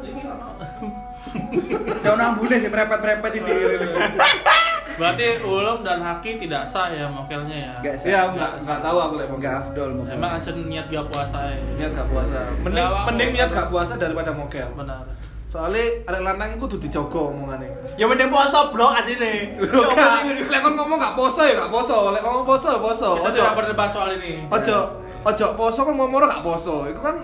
Saya 2.00 2.14
nang 2.16 2.38
bule 2.40 2.56
sih 2.56 2.70
merepet-merepet 2.70 3.32
ini. 3.40 3.52
Berarti 4.98 5.26
Ulum 5.40 5.86
dan 5.86 6.02
Haki 6.02 6.36
tidak 6.36 6.66
sah 6.66 6.90
ya 6.90 7.06
mokelnya 7.06 7.54
ya? 7.56 7.72
Enggak 7.78 7.94
sih. 7.94 8.10
Iya, 8.10 8.26
aku 8.26 8.30
enggak 8.34 8.52
enggak 8.58 8.80
tahu 8.82 8.98
aku 8.98 9.14
lek 9.16 9.28
Enggak 9.30 9.54
afdol 9.62 9.90
mungkin. 9.94 10.14
Emang 10.18 10.30
Ancen 10.36 10.56
niat 10.66 10.86
gak 10.90 11.06
puasa 11.06 11.38
ya? 11.46 11.58
niat 11.78 11.92
gak 11.94 12.08
puasa. 12.10 12.38
Mending 12.58 12.74
Nggak 12.74 12.86
apa-apa. 12.90 13.06
mending 13.06 13.30
niat 13.30 13.50
gak 13.54 13.68
puasa 13.70 13.92
daripada 13.94 14.30
mokel. 14.34 14.68
Benar. 14.74 15.06
Soalnya 15.48 16.04
arek 16.04 16.20
lanang 16.20 16.50
kudu 16.58 16.76
dijogo 16.76 17.32
omongane. 17.32 17.70
Ya 17.94 18.04
mending 18.04 18.28
poso 18.28 18.68
blok 18.68 18.92
asine. 18.92 19.54
Lho 19.62 19.86
gak, 19.88 20.26
lek 20.50 20.60
kon 20.60 20.74
ngomong 20.74 20.98
gak 20.98 21.14
poso 21.14 21.40
ya 21.40 21.54
gak 21.56 21.70
poso, 21.70 22.10
lek 22.10 22.20
ngomong 22.20 22.44
poso 22.44 22.68
ya 22.74 22.80
poso. 22.82 23.08
Kita 23.22 23.30
tidak 23.32 23.54
berdebat 23.54 23.88
soal 23.88 24.10
ini. 24.18 24.44
ojo 24.50 24.76
ojo 25.24 25.46
poso 25.54 25.80
kan 25.86 25.94
ngomong 25.94 26.26
gak 26.26 26.42
poso. 26.42 26.84
Itu 26.84 26.98
kan 26.98 27.16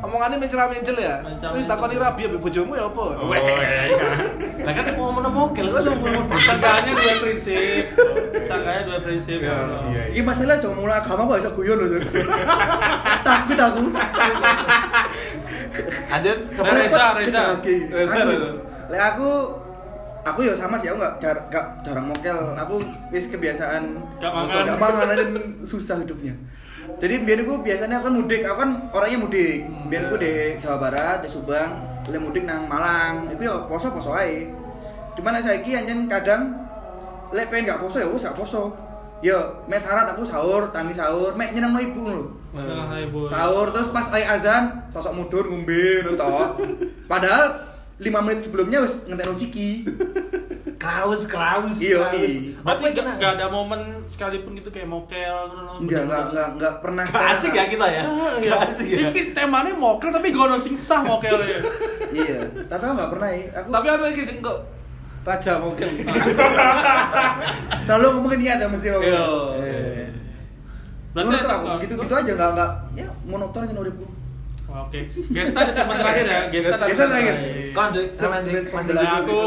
omongannya 0.00 0.36
mencela-mencel 0.36 0.96
ya. 0.96 1.20
Ini 1.22 1.64
takoni 1.64 1.96
rabi 1.96 2.24
ya 2.24 2.32
bojomu 2.32 2.72
ya 2.72 2.84
apa? 2.84 3.02
Oh, 3.14 3.30
iya, 3.30 3.84
iya. 3.86 4.08
Lah 4.60 4.72
kan 4.72 4.84
mau 4.94 5.12
menemokel 5.12 5.66
kok 5.68 5.80
sama 5.82 6.08
Sangkanya 6.36 6.92
dua 6.94 7.14
prinsip. 7.20 7.84
Sangkanya 8.42 8.82
dua 8.84 8.98
prinsip. 9.00 9.38
Iya, 9.38 9.56
iya. 9.88 10.02
Ini 10.10 10.22
masalah 10.22 10.56
cuma 10.56 10.74
mulai 10.80 10.96
agama 10.96 11.24
kok 11.26 11.38
bisa 11.38 11.50
guyon 11.52 11.76
loh. 11.76 11.88
Takut 13.26 13.58
aku. 13.58 13.82
Lanjut 16.10 16.38
Nah, 16.50 16.74
Reza, 16.74 17.04
Reza. 17.14 17.42
Oke. 17.54 17.74
Reza, 17.88 18.14
Aku- 18.16 18.30
Reza. 18.30 18.48
Lek 18.90 19.02
aku 19.06 19.28
aku 20.20 20.40
ya 20.42 20.52
sama 20.52 20.74
sih 20.74 20.90
aku 20.90 20.98
nggak 20.98 21.14
jar, 21.18 21.36
nggak 21.46 21.66
jarang 21.80 22.06
mokel. 22.06 22.38
Aku 22.58 22.74
wis 23.08 23.28
kebiasaan 23.28 23.94
Nggak 24.18 24.32
makan. 24.34 24.62
nggak 24.66 24.78
mangan 24.78 25.06
aja 25.08 25.24
susah 25.62 25.96
hidupnya. 25.98 26.34
Jadi 27.00 27.14
biar 27.24 27.40
aku 27.44 27.64
biasanya 27.64 28.00
aku 28.00 28.12
kan 28.12 28.14
mudik, 28.20 28.40
aku 28.44 28.56
kan 28.60 28.70
orangnya 28.92 29.18
mudik. 29.24 29.64
Biar 29.88 30.02
aku 30.08 30.16
di 30.20 30.32
Jawa 30.60 30.76
Barat, 30.76 31.18
di 31.24 31.28
Subang, 31.32 31.70
le 32.04 32.18
mudik 32.20 32.44
nang 32.44 32.68
Malang. 32.68 33.32
Itu 33.32 33.48
ya 33.48 33.64
poso 33.64 33.88
poso 33.88 34.12
aja. 34.12 34.44
Cuman 35.16 35.36
lek 35.36 35.44
saiki 35.44 35.76
anjen 35.76 36.06
kadang 36.06 36.56
lek 37.32 37.48
pengen 37.48 37.72
gak 37.72 37.80
poso 37.82 37.98
ya 37.98 38.08
wis 38.08 38.24
gak 38.24 38.36
poso. 38.36 38.72
Yo, 39.20 39.36
mek 39.68 39.76
syarat 39.76 40.16
aku 40.16 40.24
sahur, 40.24 40.72
tangi 40.72 40.96
sahur, 40.96 41.36
mek 41.36 41.52
nyenengno 41.52 41.76
ibu 41.76 42.02
lho. 42.08 42.24
Nah. 42.56 42.96
Sahur 43.28 43.68
terus 43.68 43.92
pas 43.92 44.08
air 44.16 44.24
azan, 44.24 44.88
sosok 44.96 45.12
mundur 45.12 45.44
ngombe 45.44 46.04
toh. 46.16 46.56
Padahal 47.04 47.68
5 48.00 48.08
menit 48.24 48.40
sebelumnya 48.48 48.80
wis 48.80 49.04
ngentekno 49.04 49.36
ciki. 49.36 49.84
Kraus, 50.80 51.28
kraus. 51.28 51.76
Iya, 51.76 52.08
iya. 52.16 52.56
Berarti 52.64 52.96
kena? 52.96 53.20
nggak 53.20 53.32
ada 53.36 53.52
momen 53.52 54.00
sekalipun 54.08 54.56
gitu 54.56 54.72
kayak 54.72 54.88
mokel. 54.88 55.36
Enggak, 55.76 56.08
enggak, 56.08 56.22
enggak, 56.32 56.48
enggak 56.56 56.74
pernah 56.80 57.04
Gak 57.04 57.26
asik 57.36 57.52
ya 57.52 57.68
kita 57.68 57.84
ya? 57.84 58.02
Ah, 58.08 58.32
Gak 58.40 58.48
iya. 58.48 58.64
asik 58.64 58.86
ya? 58.88 58.98
Ini 59.04 59.36
temanya 59.36 59.76
mokel 59.76 60.08
tapi 60.08 60.32
gak 60.32 60.48
ada 60.48 60.56
sing 60.56 60.72
sah 60.72 61.04
mokelnya. 61.04 61.60
Iya, 62.10 62.42
tapi 62.66 62.82
aku 62.82 62.94
enggak 62.96 63.10
pernah 63.12 63.28
ya. 63.28 63.44
Aku 63.54 63.68
Tapi 63.70 63.86
ada 63.86 64.02
lagi 64.02 64.22
sing 64.24 64.38
kok 64.40 64.58
Raja 65.20 65.52
mokel. 65.60 65.88
Selalu 67.86 68.06
ngomongin 68.16 68.38
niat 68.40 68.58
ya 68.58 68.66
mesti 68.66 68.88
ngomong. 68.88 69.04
Iya. 69.60 70.06
Berarti 71.12 71.34
SMK. 71.36 71.52
aku 71.52 71.66
gitu-gitu 71.84 72.14
aja 72.16 72.32
enggak 72.32 72.50
enggak 72.50 72.70
ya 72.96 73.06
monoton 73.22 73.60
aja 73.62 73.74
uripku. 73.76 74.06
Oke. 74.66 75.00
Gesta 75.28 75.60
di 75.60 75.72
segmen 75.76 75.96
terakhir 75.98 76.24
ya. 76.24 76.40
Gesta, 76.48 76.72
Gesta- 76.72 76.88
Gesta 76.88 77.04
terakhir. 77.04 77.34
Kon 77.70 77.88
Cik, 77.92 78.06
sama 78.08 78.40
Cik, 78.40 78.52
Best 78.54 78.66
Mas 78.66 78.72
from 78.72 78.84
the 78.86 78.94
Cik. 78.94 78.96
Nah, 78.96 79.12
last. 79.12 79.22
aku 79.22 79.40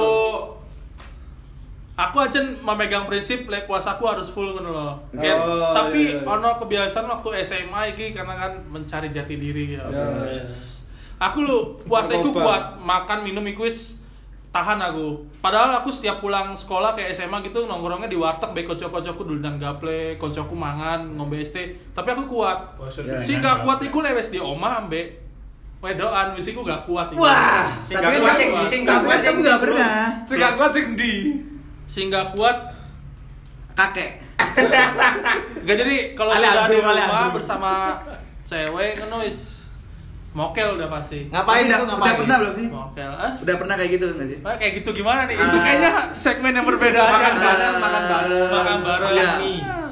aku 1.94 2.18
aja 2.18 2.42
memegang 2.42 3.06
prinsip 3.06 3.46
lek 3.46 3.70
puasaku 3.70 4.04
harus 4.10 4.34
full 4.34 4.50
kan 4.58 4.66
loh. 4.66 4.98
Oh, 5.14 5.74
tapi 5.78 6.18
iya, 6.18 6.26
iya. 6.26 6.26
ono 6.26 6.58
kebiasaan 6.58 7.06
waktu 7.06 7.46
SMA 7.46 7.94
iki 7.94 8.18
karena 8.18 8.34
kan 8.34 8.54
mencari 8.66 9.14
jati 9.14 9.38
diri 9.38 9.78
ya. 9.78 9.86
Yes. 10.26 10.82
Aku 11.22 11.46
lu 11.46 11.78
puasa 11.86 12.18
iku 12.18 12.34
Narkoba. 12.34 12.42
kuat, 12.42 12.64
makan 12.82 13.20
minum 13.22 13.46
iku 13.46 13.70
wis 13.70 14.02
tahan 14.50 14.82
aku. 14.82 15.22
Padahal 15.40 15.82
aku 15.82 15.94
setiap 15.94 16.22
pulang 16.22 16.58
sekolah 16.58 16.98
kayak 16.98 17.14
SMA 17.14 17.46
gitu 17.46 17.70
nongkrongnya 17.70 18.10
di 18.10 18.18
warteg 18.18 18.54
baik 18.54 18.74
kocok-kocokku 18.74 19.26
dulu 19.26 19.40
dan 19.42 19.62
gaple, 19.62 20.18
kocokku 20.18 20.54
mangan, 20.58 21.14
ngombe 21.14 21.42
ST. 21.46 21.58
Tapi 21.94 22.10
aku 22.10 22.26
kuat. 22.26 22.78
Ya. 23.06 23.22
Sing 23.22 23.38
gak 23.38 23.62
kuat 23.62 23.82
iku 23.86 24.02
lewes 24.02 24.34
di 24.34 24.42
oma 24.42 24.82
ambek 24.82 25.22
wedoan 25.84 26.34
wis 26.34 26.50
iku 26.50 26.66
gak 26.66 26.90
kuat 26.90 27.14
iku. 27.14 27.22
Wah, 27.22 27.82
Sing 27.86 28.02
Tapi 28.02 28.18
gak 28.18 28.34
kan 28.34 28.50
kuat 28.50 28.68
sing 28.70 28.82
gak 28.82 29.00
kuat 29.06 29.20
kamu 29.22 29.26
sing 29.26 29.38
bro. 29.46 29.56
pernah 29.62 29.98
Sing 30.26 30.38
gak 30.42 30.54
kuat 30.58 30.72
sing 30.74 30.86
ndi? 30.98 31.14
Sing 31.86 32.08
gak 32.08 32.34
kuat 32.34 32.58
kakek. 33.74 34.22
Gak 35.66 35.76
jadi 35.80 35.96
kalau 36.14 36.32
sudah 36.32 36.68
di 36.68 36.78
rumah 36.78 37.32
bersama 37.32 37.72
cewek 38.44 39.00
kan 39.00 39.10
wis 39.20 39.66
mokel 40.34 40.76
udah 40.76 40.90
pasti. 40.90 41.30
Ngapain 41.30 41.70
udah, 41.70 41.80
ngapain? 41.86 42.02
udah 42.02 42.14
pernah 42.18 42.36
belum 42.42 42.54
sih? 42.54 42.68
Mokel. 42.68 43.12
Ah? 43.14 43.32
Udah 43.38 43.56
pernah 43.56 43.76
kayak 43.78 43.92
gitu 43.94 44.06
nggak 44.12 44.28
sih? 44.28 44.38
Nah, 44.42 44.56
kayak 44.58 44.74
gitu 44.82 44.90
gimana 44.92 45.30
nih? 45.30 45.38
Itu 45.38 45.46
Ah. 45.48 45.62
kayaknya 45.62 45.92
segmen 46.18 46.52
yang 46.52 46.66
berbeda 46.66 47.00
aja. 47.00 47.14
Makan 47.14 47.22
kan? 47.22 47.36
bareng, 47.40 47.76
makan 47.78 48.04
bareng. 48.04 48.50
Makan 48.50 48.78
bareng. 48.82 49.12
Iya. 49.14 49.32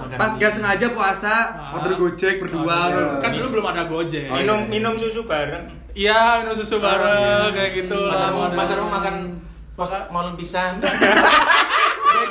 Makan 0.01 0.17
Pas 0.17 0.31
gak 0.36 0.51
sengaja 0.51 0.88
puasa, 0.91 1.33
Ah. 1.55 1.75
order 1.77 1.93
gojek 1.95 2.36
berdua. 2.41 2.79
Iya. 2.89 3.03
Kan 3.21 3.29
dulu 3.31 3.48
belum 3.55 3.65
ada 3.69 3.83
Gojek. 3.86 4.27
Oh, 4.27 4.36
iya. 4.36 4.41
Minum 4.43 4.60
minum 4.67 4.93
susu 4.98 5.24
bareng. 5.24 5.63
Iya, 5.93 6.41
minum 6.43 6.53
susu 6.53 6.81
bareng 6.81 7.53
kayak 7.53 7.71
gitu. 7.77 8.01
Pacar 8.51 8.77
mau 8.81 8.91
makan 8.91 9.15
pos 9.71 9.88
Maka- 9.88 10.10
molen 10.10 10.33
pisang. 10.36 10.81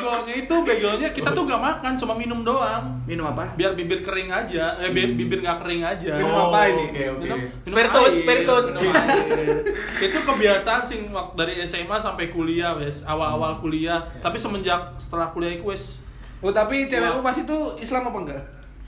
Begonya 0.01 0.35
itu 0.35 0.55
begonya 0.61 1.09
kita 1.11 1.31
tuh 1.31 1.45
gak 1.45 1.61
makan, 1.61 1.93
cuma 1.95 2.13
minum 2.13 2.41
doang. 2.41 2.97
Minum 3.05 3.27
apa? 3.27 3.53
Biar 3.55 3.73
bibir 3.73 4.01
kering 4.01 4.29
aja, 4.29 4.75
eh 4.77 4.89
bi- 4.89 5.13
bibir 5.13 5.39
gak 5.39 5.61
kering 5.61 5.83
aja. 5.83 6.17
Minum 6.17 6.33
apa 6.43 6.59
ini? 6.67 6.85
Oke, 6.87 7.03
oke. 7.07 7.21
Minum- 7.21 7.41
minum 7.45 7.69
Spiritus, 7.69 8.05
air, 8.07 8.19
spiritus. 8.19 8.65
minum 8.71 8.83
air. 8.91 9.57
itu 10.01 10.19
kebiasaan 10.19 10.83
sing 10.83 11.01
waktu 11.09 11.35
dari 11.37 11.55
SMA 11.61 11.97
sampai 11.97 12.29
kuliah 12.29 12.73
wes 12.73 13.05
awal-awal 13.05 13.59
kuliah 13.59 14.01
tapi 14.19 14.35
semenjak 14.35 14.81
setelah 14.97 15.29
kuliah 15.29 15.53
itu 15.53 15.65
wes 15.65 16.01
Oh, 16.39 16.49
tapi 16.49 16.89
cewekmu 16.89 17.21
pas 17.21 17.37
itu 17.37 17.53
Islam 17.77 18.01
apa 18.03 18.19
enggak? 18.19 18.41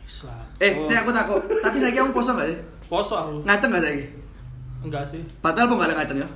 Islam 0.03 0.41
Eh, 0.57 0.73
Oh. 0.73 0.89
saya 0.89 1.05
aku 1.05 1.11
takut. 1.11 1.37
Tapi 1.59 1.77
saya 1.77 1.93
kamu 1.93 2.11
poso 2.11 2.33
nggak 2.33 2.49
sih? 2.49 2.59
poso 2.87 3.13
aku 3.15 3.41
Ngaceng 3.43 3.69
nggak 3.69 3.83
saya? 3.83 4.05
enggak 4.81 5.05
sih 5.05 5.21
Batal 5.39 5.65
apa 5.65 5.75
nggak 5.75 5.85
ada 5.87 5.97
ngaceng 5.97 6.19
ya? 6.19 6.29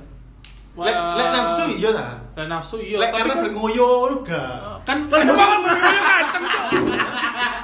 Lek 0.77 0.93
lek 0.93 1.27
nafsu 1.31 1.63
iya 1.71 1.89
ta? 1.89 2.05
Lek 2.33 2.47
nafsu 2.47 2.75
iya 2.77 2.97
Lek 2.97 3.09
tapi 3.09 3.17
karena 3.19 3.33
kan 3.33 3.43
berngoyo 3.43 3.89
lu 4.07 4.17
gak. 4.21 4.53
kan 4.85 4.97
Kalau 5.05 5.19
emang 5.19 5.33
bosan- 5.33 5.49
bener-bener 5.57 5.97
ngaceng 5.99 6.43
tuh 6.45 6.63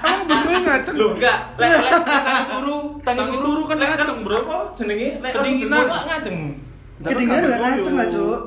Kamu 0.03 0.21
bener 0.25 0.61
ngaceng. 0.61 0.95
Lu 0.95 1.07
enggak, 1.13 1.37
lek 1.55 1.69
lek 1.71 1.93
tangi 2.03 2.43
turu, 2.47 2.77
tangi 2.99 3.23
turu 3.35 3.61
kan 3.63 3.75
lek 3.77 3.89
ngaceng, 3.91 4.17
bro. 4.21 4.37
Apa 4.39 4.57
jenenge? 4.73 5.09
Lek 5.19 5.31
Kedinginan. 5.31 5.85
ngaceng. 5.85 6.37
Kedinginan 6.99 7.41
udah 7.43 7.59
ngaceng 7.61 7.95
lah, 7.95 8.07
Cuk. 8.07 8.39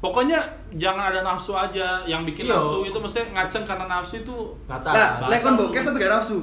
pokoknya 0.00 0.38
jangan 0.74 1.08
ada 1.08 1.20
nafsu 1.20 1.52
aja 1.52 2.02
yang 2.02 2.22
bikin 2.22 2.44
Iya. 2.44 2.56
nafsu 2.56 2.76
itu 2.82 2.98
mesti 2.98 3.20
ngaceng 3.30 3.64
karena 3.64 3.86
nafsu 3.86 4.14
itu 4.18 4.36
Batal. 4.64 4.92
Nah, 4.92 5.28
lek 5.28 5.40
kon 5.40 5.54
bokep 5.54 5.80
tapi 5.82 5.96
gak 5.96 6.12
nafsu. 6.14 6.38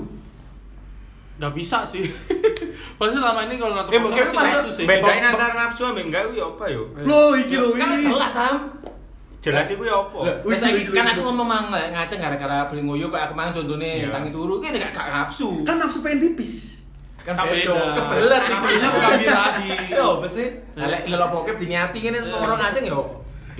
nggak 1.37 1.53
bisa 1.53 1.81
sih 1.83 2.05
pasti 3.01 3.17
selama 3.17 3.41
ini 3.49 3.55
kalau 3.57 3.73
nonton 3.73 3.89
Eh 3.89 3.97
mungkin 3.97 4.21
masih 4.21 4.37
masuk 4.37 4.57
nafsu 4.61 4.71
sih 4.77 4.85
bedain 4.85 5.23
antara 5.25 5.53
nafsu 5.57 5.81
ambek 5.83 6.05
enggak 6.05 6.21
kuwi 6.29 6.37
apa 6.39 6.63
yo? 6.69 6.81
Loh, 7.01 7.33
iki 7.33 7.57
loh 7.57 7.73
Kan 7.73 7.97
ini. 7.97 8.05
salah 8.05 8.29
sam. 8.29 8.55
Jelas 9.41 9.65
iku 9.65 9.81
ya 9.81 9.97
apa? 9.97 10.17
Saiki 10.53 10.85
wih, 10.85 10.93
kan 10.93 11.05
aku 11.09 11.21
ngomong 11.25 11.47
mang 11.49 11.65
ngaceng 11.73 12.21
gara-gara 12.21 12.69
beli 12.69 12.85
ngoyo 12.85 13.09
kayak 13.09 13.25
aku 13.25 13.33
mang 13.33 13.49
contohnya 13.49 14.05
Iya. 14.05 14.13
tangi 14.13 14.29
turu 14.29 14.61
ini 14.61 14.77
gak 14.77 14.93
gak 14.93 15.07
nafsu. 15.09 15.65
Kan 15.65 15.81
nafsu 15.81 16.05
pengen 16.05 16.21
pipis. 16.21 16.77
kan 17.21 17.33
beda. 17.33 17.73
Kebelet 17.73 18.41
iki. 18.43 18.53
Nafsunya 18.53 18.89
bukan 18.93 19.11
birahi. 19.17 19.69
Yo, 19.89 20.07
pasti. 20.21 20.45
Nah, 20.73 20.85
lek 20.87 21.01
lelo 21.05 21.25
bokep 21.27 21.55
diniati 21.57 21.97
ngene 21.99 22.17
terus 22.17 22.29
Iya. 22.29 22.37
orang 22.39 22.59
ngaceng 22.59 22.85
yo. 22.85 23.01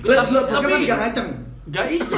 Lo 0.05 0.21
bokep 0.21 0.61
kan 0.61 0.81
gak 0.85 0.99
ngaceng. 1.01 1.27
Gak 1.71 1.85
iso. 1.89 2.17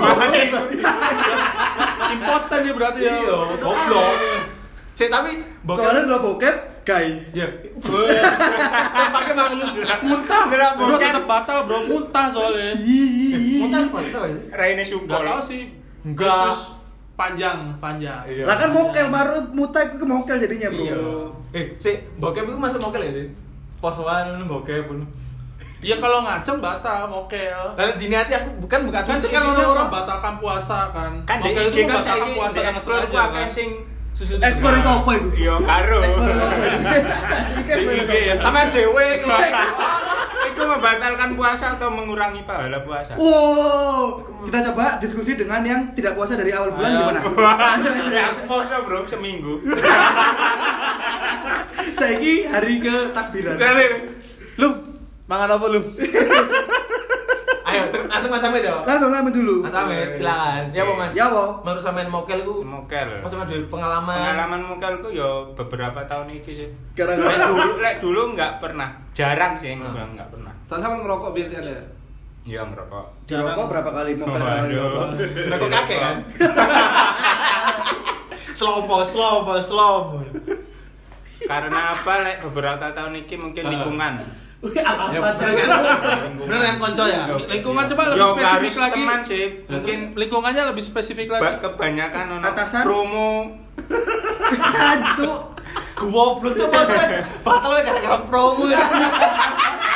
Impoten 2.12 2.60
dia 2.64 2.74
berarti 2.74 3.00
ya. 3.00 3.16
Iya, 3.16 3.38
goblok. 3.60 4.16
Cek 4.94 5.08
tapi 5.08 5.32
Soalnya 5.64 6.02
lo 6.06 6.18
bokep 6.22 6.56
gay. 6.84 7.08
Ya. 7.32 7.48
Saya 8.94 9.10
pakai 9.10 9.34
mang 9.34 9.56
lu. 9.56 9.66
Muntah. 10.04 10.44
Gerak 10.52 10.72
Bro 10.78 10.96
tetap 11.00 11.26
batal 11.26 11.58
bro, 11.66 11.80
muntah 11.88 12.28
soalnya. 12.30 12.76
Muntah 13.64 13.82
apa 13.88 13.98
itu 14.04 14.20
sih? 14.20 14.44
Raine 14.52 14.84
Gak 14.84 14.90
Supol. 14.92 15.24
tau 15.24 15.42
sih. 15.42 15.62
Enggak. 16.04 16.52
Panjang, 17.14 17.78
panjang. 17.78 18.26
Iya. 18.26 18.44
Lah 18.50 18.58
kan 18.58 18.70
mokel 18.74 19.08
baru 19.14 19.38
muta 19.54 19.80
itu 19.86 19.96
ke 20.02 20.06
mokel 20.06 20.36
jadinya, 20.42 20.68
Bro. 20.74 20.84
Iya. 20.84 20.98
Eh, 21.54 21.66
si 21.78 21.92
bokep 22.18 22.50
itu 22.50 22.58
masuk 22.58 22.82
mokel 22.82 23.06
ya 23.06 23.12
sih? 23.14 23.28
Posoan 23.78 24.34
ngono 24.34 24.46
bokep 24.60 24.90
ngono. 24.90 25.06
Ya 25.84 26.00
kalau 26.00 26.24
ngaceng 26.24 26.64
batal, 26.64 27.12
mokel. 27.12 27.60
Dan 27.76 28.00
dini 28.00 28.16
hati 28.16 28.34
aku 28.34 28.56
bukan 28.64 28.88
bukan 28.88 29.04
Kan 29.04 29.20
kan 29.20 29.42
orang-orang 29.44 29.68
orang 29.68 29.88
membatalkan 29.92 30.34
puasa 30.40 30.80
kan. 30.96 31.12
Kan 31.28 31.38
di 31.44 31.52
mokel 31.52 31.66
itu 31.70 31.78
kan 31.86 31.86
membatalkan 31.86 32.08
saiki 32.08 32.32
puasa 32.34 32.50
di 32.50 32.58
dengan 32.58 32.76
explore 32.80 33.04
ku 33.06 33.14
sengaja 33.14 33.30
akeh 33.30 33.44
kan. 33.44 33.50
sing 33.52 33.70
susu 34.14 34.38
Explore 34.38 34.78
apa 34.78 35.12
itu? 35.18 35.30
Iya 35.42 35.58
karo. 35.66 35.98
Explore 36.06 36.38
apa? 36.42 36.56
Iki 37.60 37.72
explore 37.74 37.98
Di 37.98 38.06
IG 38.06 38.14
apa? 38.14 38.30
ya. 38.30 38.36
sama 38.40 38.62
dewe 38.70 39.08
Itu 40.54 40.62
membatalkan 40.70 41.30
puasa 41.34 41.66
atau 41.74 41.90
mengurangi 41.90 42.46
pahala 42.46 42.78
puasa? 42.86 43.18
Wow, 43.18 44.22
kita 44.46 44.70
coba 44.70 45.02
diskusi 45.02 45.34
dengan 45.34 45.66
yang 45.66 45.82
tidak 45.98 46.14
puasa 46.14 46.38
dari 46.38 46.54
awal 46.54 46.78
bulan 46.78 46.94
gimana? 46.94 47.20
ya 48.14 48.38
aku 48.38 48.42
puasa 48.46 48.86
bro 48.86 49.02
seminggu. 49.10 49.66
Saiki 51.98 52.46
hari 52.46 52.78
ke 52.78 53.10
takbiran. 53.18 53.58
Lu 54.62 54.70
mangan 55.26 55.58
apa 55.58 55.66
lu? 55.74 55.82
Ayo, 57.74 57.84
langsung 58.06 58.30
Mas 58.30 58.44
Amit 58.44 58.62
ya. 58.62 58.74
Langsung 58.80 59.10
sama 59.10 59.30
dulu. 59.30 59.56
Mas 59.60 59.74
Amit, 59.74 60.10
silakan. 60.14 60.62
Ya 60.70 60.82
apa 60.82 60.94
Mas? 60.94 61.12
Ya, 61.12 61.26
apa? 61.28 61.44
Menurut 61.60 61.82
sampean 61.82 62.08
mokel 62.08 62.40
itu 62.40 62.54
Mokel. 62.62 63.10
Mas 63.20 63.34
Amit 63.34 63.48
dari 63.48 63.66
pengalaman. 63.66 64.14
Pengalaman 64.14 64.62
mokelku 64.64 65.10
ya 65.10 65.28
beberapa 65.52 66.00
tahun 66.04 66.30
ini 66.30 66.40
sih. 66.40 66.56
Lek 66.62 66.72
Gara-gara 66.94 67.48
dulu, 67.48 67.74
lek 67.80 67.98
dulu 68.00 68.22
nggak 68.32 68.52
pernah, 68.60 68.90
jarang 69.12 69.58
sih 69.58 69.74
Hmm. 69.74 69.90
nggak 69.90 70.08
nggak 70.14 70.28
pernah. 70.30 70.54
Sama 70.64 70.80
sama 70.80 70.96
ngerokok 71.00 71.30
biar 71.34 71.50
ya. 71.52 71.82
Iya 72.44 72.62
ngerokok. 72.62 73.06
dirokok 73.24 73.66
berapa 73.68 73.90
kali 73.90 74.12
mokel 74.14 74.36
kali 74.36 74.52
Waduh. 74.52 74.68
dirokok? 74.68 75.06
Rokok 75.48 75.70
kakek 75.72 76.00
kan? 76.00 76.16
Slopo, 78.54 79.02
slopo, 79.02 79.58
slopo. 79.60 80.22
Karena 81.44 81.98
apa? 81.98 82.14
Lek 82.22 82.38
beberapa 82.42 82.86
tahun 82.92 83.18
ini 83.18 83.36
mungkin 83.36 83.64
lingkungan. 83.66 84.14
Wih, 84.64 84.80
Ya, 85.12 85.20
bener 85.20 85.52
kan? 85.60 85.70
Bener 86.40 86.58
kan 86.58 86.76
konco 86.80 87.04
ya? 87.04 87.22
Lingkungan 87.36 87.84
coba 87.84 88.02
lebih 88.10 88.28
spesifik 88.32 88.76
lagi. 88.80 89.02
teman 89.04 89.20
sih. 89.22 89.46
Mungkin 89.68 89.98
lingkungannya 90.16 90.64
lebih 90.72 90.84
spesifik 90.84 91.28
lagi. 91.30 91.60
kebanyakan 91.60 92.26
ono 92.40 92.46
Atasan? 92.48 92.84
promo 92.88 93.32
Hancur. 94.56 95.52
Goblok. 95.94 96.56
Batal 97.44 97.70
we 97.70 97.82
gara-gara 97.82 98.20
promo 98.24 98.64
ya. 98.68 98.82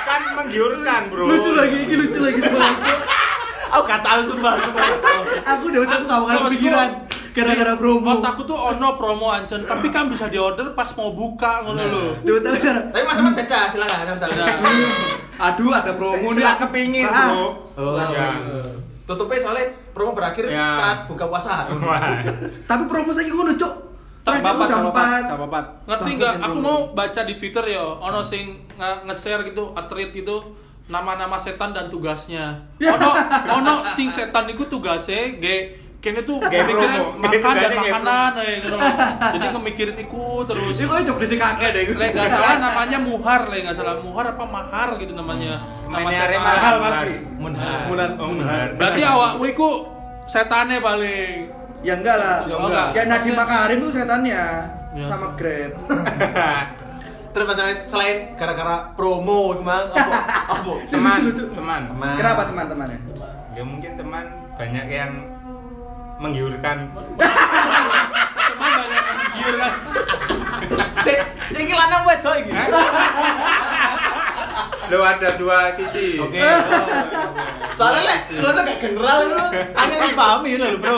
kan 0.04 0.22
menggiurkan 0.36 1.02
bro. 1.08 1.26
Lucu 1.28 1.52
lagi, 1.52 1.78
ini 1.84 1.96
lucu 1.96 2.20
lagi. 2.20 2.40
Aku 3.68 3.84
gak 3.84 4.00
tahu 4.00 4.20
sumpah. 4.24 4.56
Aku 5.48 5.64
udah 5.68 5.80
otak 5.84 6.00
gak 6.04 6.20
bakal 6.24 6.38
kepikiran 6.48 6.90
gara-gara 7.38 7.74
promo. 7.76 8.10
Otakku 8.18 8.42
tuh 8.44 8.58
ono 8.58 8.98
promo 8.98 9.30
ancen, 9.30 9.62
tapi 9.64 9.88
kan 9.88 10.10
bisa 10.10 10.26
diorder 10.26 10.74
pas 10.74 10.90
mau 10.94 11.14
buka 11.14 11.62
ngono 11.62 11.82
lho. 11.84 12.04
Di 12.20 12.32
otak 12.34 12.58
gara- 12.58 12.86
Tapi 12.90 13.04
Mas 13.04 13.18
Amit 13.18 13.34
beda, 13.38 13.60
silakan 13.70 14.10
Mas 14.10 14.24
Amit. 14.26 14.42
Aduh, 15.38 15.70
ada 15.70 15.92
promo 15.94 16.28
nih. 16.34 16.46
Kepingin 16.58 17.06
Ah. 17.06 17.30
Oh, 17.78 17.94
Ya. 18.10 18.34
Tutupnya 19.06 19.40
soalnya 19.40 19.66
promo 19.94 20.12
berakhir 20.12 20.50
Ya. 20.50 20.76
saat 20.76 20.98
buka 21.06 21.26
puasa. 21.26 21.70
Tapi 22.66 22.84
promo 22.86 23.14
saiki 23.14 23.32
ngono, 23.32 23.54
aku 23.54 24.44
Bapak 24.44 24.68
jam 24.68 24.84
sama 24.84 24.92
4. 24.92 24.94
Pak, 24.94 25.22
sama 25.24 25.46
Pak. 25.48 25.64
Ngerti 25.88 26.10
nggak? 26.20 26.34
Aku 26.44 26.58
mau 26.60 26.78
baca 26.92 27.22
di 27.24 27.34
Twitter 27.40 27.64
ya, 27.70 27.80
ono 27.80 28.20
sing 28.20 28.44
nge- 28.76 29.08
nge-share 29.08 29.48
gitu, 29.48 29.72
atret 29.72 30.12
gitu 30.12 30.44
nama-nama 30.88 31.36
setan 31.36 31.72
dan 31.72 31.88
tugasnya. 31.88 32.60
Ya. 32.76 32.92
Ono 32.92 33.10
ono 33.54 33.74
sing 33.88 34.08
setan 34.08 34.48
iku 34.48 34.68
tugasnya 34.68 35.40
ge 35.40 35.87
kene 35.98 36.22
tuh 36.22 36.38
Kayak 36.38 36.70
mikirin 36.70 37.02
makan 37.18 37.54
dan 37.58 37.72
makanan 37.74 38.32
eh, 38.38 38.62
gitu. 38.62 38.78
Jadi 39.34 39.46
ngemikirin 39.50 39.98
iku 39.98 40.46
terus. 40.46 40.78
Ini 40.78 40.86
kok 40.86 40.98
coba 41.10 41.20
disi 41.26 41.36
kakek 41.36 41.70
deh. 41.74 41.84
Lek 41.98 42.10
nggak 42.14 42.30
salah 42.30 42.56
namanya 42.62 42.98
Muhar, 43.02 43.42
lek 43.50 43.60
nggak 43.66 43.76
salah 43.76 43.96
Muhar 44.00 44.26
apa 44.38 44.44
Mahar 44.46 44.90
gitu 45.02 45.14
namanya. 45.18 45.66
Nama 45.90 46.06
Mainnya 46.06 46.26
setan. 46.30 46.42
Mahal 46.46 46.76
pasti. 46.80 47.14
Munhar. 47.42 47.80
Munan. 47.90 48.10
Oh, 48.22 48.30
Munhar. 48.30 48.68
Berarti 48.78 49.02
awakmu 49.02 49.44
iku 49.50 49.70
setannya 50.30 50.78
paling. 50.80 51.34
Ya 51.82 51.94
enggak 51.98 52.18
lah. 52.22 52.38
Ya 52.46 52.56
enggak. 52.62 52.88
Ya 52.94 53.02
Nadiem 53.10 53.34
Makarim 53.34 53.78
tuh 53.82 53.92
setannya 53.94 54.44
Ya. 54.98 55.06
sama 55.06 55.38
Grab. 55.38 55.78
Terus 57.38 57.54
selain 57.86 58.34
gara-gara 58.34 58.90
promo 58.98 59.54
gimana 59.54 59.94
apa 59.94 60.18
apa 60.58 60.74
teman, 60.90 61.22
teman. 61.54 61.82
Teman. 61.94 62.16
Kenapa 62.18 62.42
teman-temannya? 62.50 62.98
Ya 63.54 63.62
mungkin 63.62 63.94
teman 63.94 64.26
banyak 64.58 64.86
yang 64.90 65.37
menggiurkan. 66.18 66.78
Cuma 68.48 68.68
banyak 68.74 69.04
yang 69.06 69.20
giur 69.38 69.56
kan. 69.62 69.74
Sik, 71.06 71.20
iki 71.54 71.74
lanang 71.74 72.04
wedok 72.06 72.36
iki. 72.42 72.52
Lo 74.88 75.04
ada 75.04 75.30
dua 75.38 75.70
sisi. 75.76 76.18
Oke. 76.18 76.40
Soalnya 77.78 78.02
lek 78.08 78.20
lo 78.42 78.50
gak 78.50 78.78
general 78.82 79.20
lo 79.30 79.46
angin 79.78 79.98
dipahami 80.10 80.52
lho, 80.58 80.68
Bro. 80.82 80.98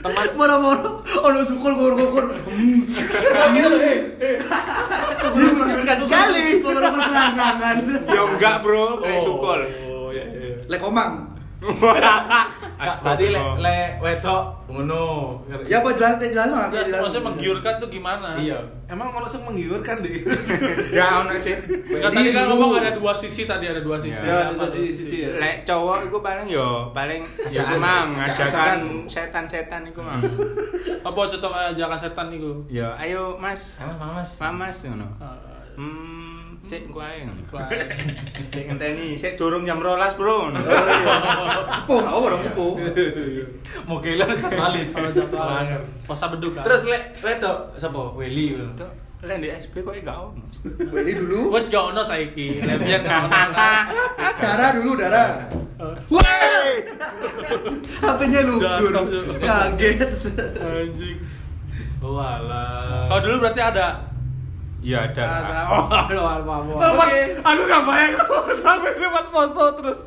Teman 0.00 0.32
Moro-moro 0.32 1.04
ono 1.20 1.40
sukul 1.44 1.76
kur-kur. 1.76 2.32
Hmm. 2.32 2.88
gitu 3.52 3.68
loh. 3.68 3.80
Menggiurkan 5.60 5.98
sekali. 6.08 6.64
Kur-kur 6.64 7.00
selangkangan. 7.04 7.76
Ya 8.08 8.22
enggak, 8.24 8.54
Bro. 8.64 9.04
Kayak 9.04 9.20
sukul. 9.28 9.60
Oh, 9.92 10.08
iya 10.08 10.24
iya. 10.24 10.56
Lek 10.72 10.80
omang. 10.80 11.29
Tadi 13.04 13.26
lek 13.28 13.46
lek 13.60 13.88
wedok 14.00 14.42
ngono. 14.72 15.04
Ya 15.68 15.84
apa 15.84 15.92
jelas 15.92 16.16
jelas 16.16 16.48
lah. 16.48 16.66
Ya, 16.72 17.00
maksudnya 17.04 17.28
menggiurkan 17.28 17.74
tuh 17.76 17.88
gimana? 17.92 18.32
Iya. 18.40 18.56
Emang 18.88 19.12
sing 19.28 19.44
menggiurkan 19.44 20.00
deh. 20.00 20.24
Ya 20.96 21.20
ono 21.20 21.36
sih. 21.36 21.54
Enggak 21.60 22.10
tadi 22.10 22.28
kan 22.32 22.44
ngomong 22.48 22.80
ada 22.80 22.90
dua 22.96 23.12
sisi 23.12 23.44
tadi 23.44 23.68
ada 23.68 23.84
dua 23.84 24.00
sisi. 24.00 24.24
Ya, 24.24 24.48
ada 24.48 24.56
dua 24.56 24.66
sisi 24.72 25.28
ya. 25.28 25.36
Lek 25.36 25.68
cowok 25.68 26.08
itu 26.08 26.18
paling 26.24 26.46
yo 26.48 26.88
paling 26.96 27.22
ya 27.52 27.62
emang 27.76 28.16
Ajakan. 28.16 28.26
ngajakan 28.40 28.78
setan-setan 29.06 29.82
itu 29.84 30.00
mang. 30.00 30.24
Apa 31.04 31.20
contoh 31.28 31.50
ajakan 31.52 31.98
setan 32.00 32.26
niku? 32.32 32.64
Ya 32.66 32.96
ayo 32.96 33.36
Mas, 33.36 33.78
Mas. 34.00 34.40
Mamas 34.40 34.76
ngono. 34.88 35.08
Ah, 35.20 35.36
Hmm, 35.80 36.29
sik 36.60 36.92
engko 36.92 37.00
ae. 37.00 37.24
Sik 38.30 38.64
ngenteni, 38.68 39.16
sik 39.16 39.34
durung 39.40 39.64
jam 39.64 39.80
12, 39.80 40.20
Bro. 40.20 40.52
ngono. 40.52 40.60
Sepuh, 41.72 41.98
enggak 42.04 42.14
apa 42.14 42.26
dong 42.28 42.42
sepuh. 42.44 42.72
Mogelan 43.88 44.36
sekali 44.36 44.80
malam. 45.34 45.82
Puasa 46.04 46.28
beduk 46.28 46.52
kan. 46.58 46.62
Terus 46.68 46.82
lek 46.86 47.02
wedok 47.24 47.56
sapa? 47.80 48.12
Weli 48.12 48.56
ngono. 48.56 48.86
Lek 49.20 49.36
di 49.40 49.48
SB 49.52 49.84
kok 49.84 49.92
gak 50.00 50.16
ono. 50.16 50.44
Ini 50.96 51.12
dulu. 51.12 51.52
wes 51.52 51.68
gak 51.68 51.92
ono 51.92 52.00
saiki. 52.00 52.60
Lebihan 52.64 53.04
gak 53.04 53.20
ono. 53.28 53.42
Darah 54.40 54.70
dulu, 54.76 54.92
darah. 54.96 55.28
Woi! 56.08 56.72
HP-nya 58.00 58.40
lugur. 58.44 58.92
Kaget. 59.40 60.08
Anjing. 60.60 61.16
Walah. 62.00 63.12
Kalau 63.12 63.20
dulu 63.28 63.36
berarti 63.44 63.60
ada. 63.60 64.09
Ya 64.80 65.04
ada. 65.04 65.24
Oh, 65.68 65.86
aduh, 65.86 66.24
apa 66.24 66.52
apa. 66.56 66.72
Oke. 66.96 67.20
Aku 67.38 67.60
gak 67.64 67.82
bayang 67.84 68.14
sampai 68.64 68.90
dia 68.94 69.08
pas 69.08 69.28
poso 69.28 69.64
terus. 69.76 70.00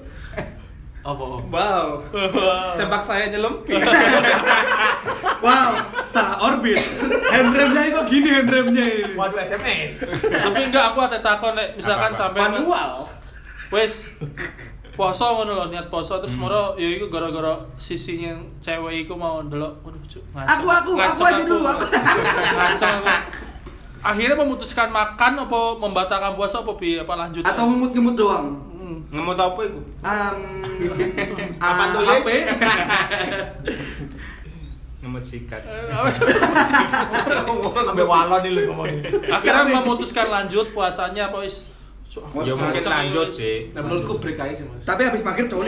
Apa? 1.00 1.24
Wow. 1.46 1.88
Sepak 2.72 3.01
saya 3.01 3.27
nyelempit. 3.27 3.77
Wow, 5.44 5.75
salah 6.08 6.39
orbit. 6.42 6.80
Handremnya 7.27 7.92
kok 7.92 8.08
gini 8.08 8.32
handremnya 8.32 8.80
ini. 8.80 9.12
Waduh 9.12 9.36
SMS. 9.38 10.08
Tapi 10.24 10.72
enggak 10.72 10.96
aku 10.96 11.03
ada 11.03 11.20
takon 11.20 11.51
nek 11.51 11.75
misalkan 11.75 12.15
sampai 12.15 12.48
Manual. 12.48 13.03
wes 13.68 14.08
poso 14.94 15.25
ngono 15.36 15.51
lho 15.53 15.65
niat 15.68 15.92
poso 15.92 16.15
terus 16.15 16.32
Hmm. 16.34 16.48
moro 16.48 16.80
ya 16.80 16.88
iku 16.88 17.12
gara-gara 17.12 17.60
sisinya 17.75 18.32
cewek 18.63 19.03
iku 19.03 19.20
mau 19.20 19.44
ndelok 19.44 19.84
waduh 19.84 20.00
cuk. 20.08 20.24
Aku, 20.32 20.63
aku, 20.63 20.63
aku 20.63 20.92
Ngaceng 20.96 21.27
aja 21.27 21.44
dulu, 21.44 21.63
aku. 21.67 21.86
aku 21.91 22.76
akhirnya 24.04 24.36
memutuskan 24.36 24.92
makan 24.92 25.48
apa 25.48 25.60
membatalkan 25.80 26.36
puasa 26.36 26.60
apa 26.60 26.76
piye 26.76 27.00
apa 27.00 27.13
lanjut 27.16 27.42
Atau 27.48 27.63
ngemut-ngemut 27.72 28.16
doang. 28.20 28.60
Hmm. 28.76 29.00
Ngemut 29.08 29.39
apa 29.39 29.60
iku? 29.63 29.80
Um, 29.80 30.38
Apa 31.63 31.82
ah, 31.82 31.88
tulis? 31.96 32.20
HP 32.20 32.28
Ngemut 35.04 35.24
sikat. 35.24 35.63
Eh? 35.63 35.88
Sampai 37.88 38.06
walon 38.08 38.39
nih 38.44 38.52
lu 38.52 38.62
ngomongin. 38.72 39.00
akhirnya 39.32 39.63
memutuskan 39.80 40.28
lanjut 40.28 40.68
puasanya 40.76 41.32
apa 41.32 41.39
Oh, 42.13 42.46
Ya 42.46 42.54
mungkin 42.54 42.78
lanjut 42.86 43.34
sih. 43.34 43.74
Nah 43.74 43.82
menurutku 43.82 44.22
break 44.22 44.38
aja 44.38 44.54
sih 44.54 44.66
mas. 44.70 44.86
Tapi 44.86 45.02
habis 45.02 45.26
maghrib 45.26 45.50
cowok 45.50 45.66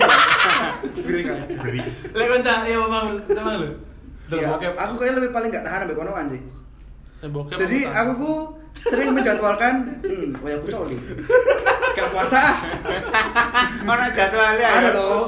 Beri 1.01 1.21
kan. 1.25 1.41
Beri. 1.57 1.81
Lek 2.13 2.25
kon 2.29 2.41
sak 2.45 2.69
ya 2.69 2.77
memang 2.77 3.17
memang 3.25 3.53
lu. 3.65 3.69
Tuh, 4.29 4.37
Iya, 4.41 4.73
aku 4.73 4.93
kayaknya 4.97 5.21
lebih 5.21 5.31
paling 5.33 5.49
gak 5.53 5.65
tahan 5.65 5.85
sampai 5.85 5.97
konoan 5.97 6.25
sih. 6.33 6.41
Eh, 7.25 7.29
bokep 7.31 7.57
Jadi 7.57 7.79
aku 7.83 8.11
ku 8.15 8.31
sering 8.77 9.09
menjadwalkan, 9.11 9.73
hmm, 9.99 10.37
oh 10.37 10.45
ya 10.45 10.55
aku 10.55 10.67
coli. 10.69 10.97
Gak 11.91 12.11
puasa 12.11 12.37
ah. 12.37 12.55
Ono 13.81 14.05
jadwalnya. 14.11 14.67
Ada 14.69 14.83
ya? 14.83 14.91
dong. 14.93 15.27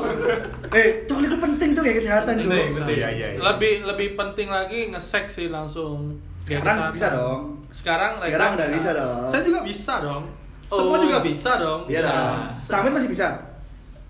Eh, 0.69 0.88
coli 1.05 1.25
itu 1.25 1.38
penting 1.38 1.69
tuh 1.71 1.81
ya 1.81 1.93
kesehatan 1.95 2.33
Penting, 2.38 2.69
juga. 2.69 2.77
penting. 2.77 2.97
Iya, 2.97 3.10
iya. 3.10 3.27
iya. 3.33 3.39
lebih 3.41 3.73
lebih 3.83 4.10
penting 4.13 4.47
lagi 4.47 4.91
ngesek 4.91 5.25
sih 5.25 5.47
langsung 5.47 6.19
Sekarang 6.38 6.91
bisa 6.91 7.07
dong. 7.10 7.41
sekarang 7.69 8.12
lagi 8.17 8.29
Sekarang 8.29 8.51
udah 8.53 8.67
bisa 8.69 8.89
dong. 8.93 9.25
saya 9.25 9.41
juga 9.41 9.60
bisa 9.62 9.93
dong 9.99 10.23
semua 10.60 10.95
Oh. 10.95 11.01
juga 11.01 11.17
bisa 11.19 11.51
dong 11.55 11.81
Iya 11.88 12.01
dong. 12.03 12.36
Samit 12.53 12.91
masih 12.91 13.10
bisa. 13.10 13.27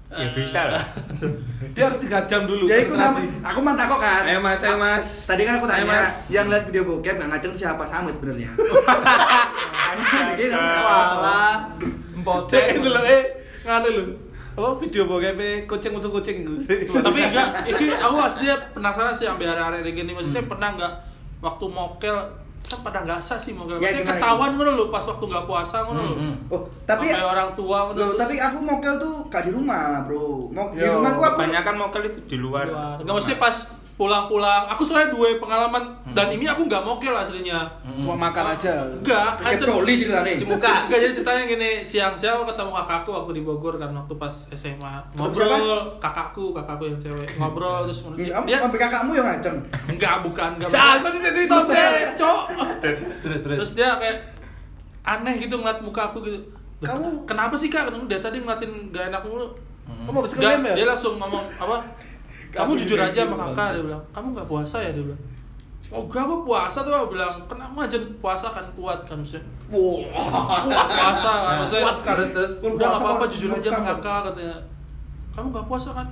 Ya 0.08 0.32
bisa 0.32 0.72
lah. 0.72 0.84
Dia 1.76 1.92
harus 1.92 2.00
3 2.00 2.32
jam 2.32 2.48
dulu. 2.48 2.72
Ya 2.72 2.80
ikut 2.80 2.96
sama, 2.96 3.20
aku 3.44 3.60
mantap 3.60 3.92
kok 3.92 4.00
kan. 4.00 4.24
Ayo 4.24 4.40
mas, 4.40 4.64
ayo 4.64 4.80
mas. 4.80 5.28
Tadi 5.28 5.44
kan 5.44 5.60
aku 5.60 5.68
tanya, 5.68 5.84
Ayo, 5.84 5.92
Mas. 5.92 6.32
yang 6.32 6.48
lihat 6.48 6.64
video 6.64 6.88
bokep 6.88 7.20
nggak 7.20 7.28
ngaceng 7.28 7.52
siapa 7.52 7.84
Samit 7.84 8.16
sebenarnya? 8.16 8.48
Jadi 10.32 10.44
tahu. 10.48 10.64
Walah. 10.64 11.56
Dek 12.48 12.66
itu 12.80 12.88
loh 12.88 13.04
eh 13.04 13.24
nganu 13.68 13.90
lho. 13.92 14.04
Apa 14.56 14.80
video 14.80 15.04
bokep 15.12 15.68
kucing 15.68 15.92
musuh 15.92 16.10
kucing. 16.10 16.48
tapi 17.04 17.20
enggak 17.28 17.68
ini 17.68 17.92
aku 17.92 18.16
aslinya 18.24 18.56
penasaran 18.72 19.12
sih 19.12 19.28
sampai 19.28 19.46
hari-hari 19.52 19.92
gini 19.92 20.16
maksudnya 20.16 20.48
pernah 20.48 20.72
nggak 20.72 20.94
waktu 21.44 21.66
mokel 21.68 22.16
kan 22.68 22.80
pada 22.82 23.00
nggak 23.02 23.18
sah 23.18 23.36
sih 23.36 23.52
mokel 23.52 23.76
Ya, 23.78 23.90
gimana, 23.94 24.12
ketahuan 24.14 24.52
ngono 24.54 24.72
lho 24.74 24.86
pas 24.88 25.00
waktu 25.02 25.24
nggak 25.24 25.46
puasa 25.46 25.78
ngono 25.82 26.02
lho 26.02 26.16
Hmm, 26.18 26.36
Oh, 26.48 26.62
tapi 26.84 27.08
Sampai 27.08 27.24
orang 27.26 27.50
tua 27.54 27.78
ngono 27.82 27.96
Loh, 27.96 28.08
terus- 28.10 28.20
tapi 28.22 28.36
aku 28.38 28.58
mokel 28.60 28.94
tuh 28.98 29.14
gak 29.28 29.44
di 29.44 29.52
rumah, 29.52 30.04
Bro. 30.04 30.50
Mau 30.50 30.68
di 30.70 30.80
Yo, 30.80 30.94
rumah 30.94 31.12
gua 31.14 31.28
aku 31.28 31.36
Kebanyakan 31.38 31.76
mokel 31.78 32.02
itu 32.06 32.20
di 32.26 32.38
luar. 32.38 32.66
Luar. 32.66 32.96
Nggak 32.98 33.14
maksudnya 33.14 33.40
pas 33.40 33.56
pulang-pulang 33.98 34.70
aku 34.70 34.86
soalnya 34.86 35.10
dua 35.10 35.36
pengalaman 35.36 35.82
dan 36.14 36.30
ini 36.30 36.46
aku 36.46 36.64
nggak 36.64 36.80
mokel 36.80 37.12
aslinya 37.12 37.66
Cuma 37.98 38.14
makan 38.16 38.54
aja. 38.54 38.86
enggak 38.94 39.42
Kayak 39.42 39.58
cer- 39.58 39.68
coli 39.68 39.94
ceritanya. 39.98 40.32
Muka. 40.46 40.74
Enggak 40.86 41.00
jadi 41.02 41.14
ceritanya 41.14 41.44
gini, 41.44 41.70
siang-siang 41.82 42.34
aku 42.38 42.46
ketemu 42.48 42.72
kakakku 42.72 43.10
waktu 43.10 43.32
di 43.34 43.42
Bogor 43.42 43.74
kan 43.76 43.90
waktu 43.90 44.14
pas 44.16 44.36
SMA. 44.54 44.94
Ngobrol, 45.12 45.98
kakakku, 45.98 46.54
kakakku 46.54 46.86
yang 46.86 47.00
cewek. 47.02 47.26
Ngobrol 47.36 47.90
terus 47.90 48.06
Hmm, 48.06 48.14
Kamu 48.14 48.46
dia 48.46 48.62
sampai 48.62 48.80
kakakmu 48.80 49.12
yang 49.12 49.26
ngaceng. 49.28 49.58
enggak 49.90 50.16
bukan, 50.22 50.50
enggak. 50.54 50.70
Saat 50.70 51.02
saya 51.02 51.32
cerita 51.34 51.56
Terus. 51.66 52.08
Cok. 52.16 52.42
Terus 53.20 53.40
terus. 53.42 53.58
Terus 53.58 53.72
dia 53.74 53.90
kayak 53.98 54.18
aneh 55.04 55.34
gitu 55.40 55.58
ngeliat 55.58 55.82
muka 55.82 56.14
aku 56.14 56.22
gitu. 56.22 56.38
Kamu 56.78 57.26
kenapa 57.26 57.58
sih 57.58 57.68
kak? 57.68 57.90
Dia 58.06 58.22
tadi 58.22 58.38
ngeliatin 58.38 58.94
gak 58.94 59.10
enak 59.10 59.26
mulu. 59.26 59.50
Kamu 60.06 60.22
habis 60.22 60.38
ya? 60.38 60.54
dia 60.54 60.86
langsung 60.86 61.18
ngomong 61.18 61.42
apa? 61.58 61.82
Kamu 62.50 62.72
jujur 62.76 62.98
aja 62.98 63.22
sama 63.24 63.36
kakak 63.46 63.68
dia 63.74 63.84
bilang. 63.84 64.04
Kamu 64.12 64.28
nggak 64.34 64.48
puasa 64.48 64.78
ya 64.80 64.92
dia 64.92 65.04
bilang. 65.04 65.22
Oh 65.88 66.04
enggak 66.04 66.20
apa 66.22 66.36
puasa 66.44 66.78
tuh 66.82 66.92
aku 66.92 67.16
bilang. 67.16 67.34
Kenapa 67.46 67.80
aja 67.82 67.96
puasa 68.20 68.52
kan 68.52 68.66
kuat 68.74 69.00
kan 69.04 69.16
maksudnya. 69.18 69.44
Wah. 69.68 70.04
Kuat 70.64 70.88
puasa 70.90 71.30
kan 71.32 71.44
Nah, 71.48 71.58
maksudnya. 71.62 71.86
kuat 71.86 72.00
kan, 72.02 72.16
terus. 72.28 72.54
Udah 72.60 72.76
nggak 72.76 72.92
apa-apa 72.98 73.24
kan 73.24 73.30
jujur 73.32 73.50
aja 73.50 73.70
sama 73.70 73.80
bukan. 73.80 73.96
kakak 73.96 74.20
katanya. 74.28 74.58
Kamu 75.32 75.48
nggak 75.50 75.66
puasa 75.66 75.90
kan? 75.94 76.08